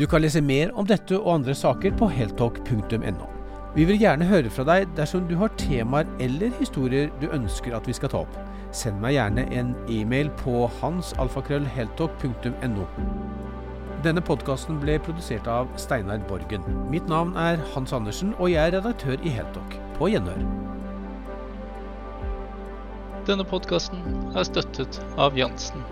Du 0.00 0.06
kan 0.08 0.24
lese 0.24 0.40
mer 0.40 0.72
om 0.72 0.88
dette 0.88 1.18
og 1.18 1.28
andre 1.34 1.56
saker 1.56 1.92
på 2.00 2.08
heltalk.no. 2.08 3.31
Vi 3.72 3.86
vil 3.88 3.96
gjerne 3.96 4.26
høre 4.28 4.50
fra 4.52 4.66
deg 4.68 4.90
dersom 4.98 5.24
du 5.30 5.38
har 5.40 5.48
temaer 5.56 6.04
eller 6.20 6.52
historier 6.58 7.08
du 7.22 7.30
ønsker 7.32 7.72
at 7.72 7.86
vi 7.88 7.94
skal 7.96 8.12
ta 8.12 8.18
opp. 8.26 8.34
Send 8.72 9.00
meg 9.00 9.12
gjerne 9.16 9.46
en 9.56 9.72
e-mail 9.88 10.28
på 10.42 10.68
hansalfakrøllheltalk.no. 10.82 12.84
Denne 14.04 14.22
podkasten 14.28 14.76
ble 14.82 14.98
produsert 15.00 15.46
av 15.48 15.72
Steinar 15.80 16.20
Borgen. 16.28 16.60
Mitt 16.92 17.08
navn 17.08 17.32
er 17.38 17.56
Hans 17.72 17.92
Andersen, 17.96 18.36
og 18.38 18.50
jeg 18.52 18.60
er 18.60 18.72
redaktør 18.76 19.16
i 19.24 19.32
Heltalk. 19.32 19.80
På 19.96 20.08
gjenhør. 20.12 20.42
Denne 23.28 23.44
podkasten 23.46 24.00
er 24.34 24.44
støttet 24.48 24.98
av 25.16 25.36
Jansen. 25.38 25.91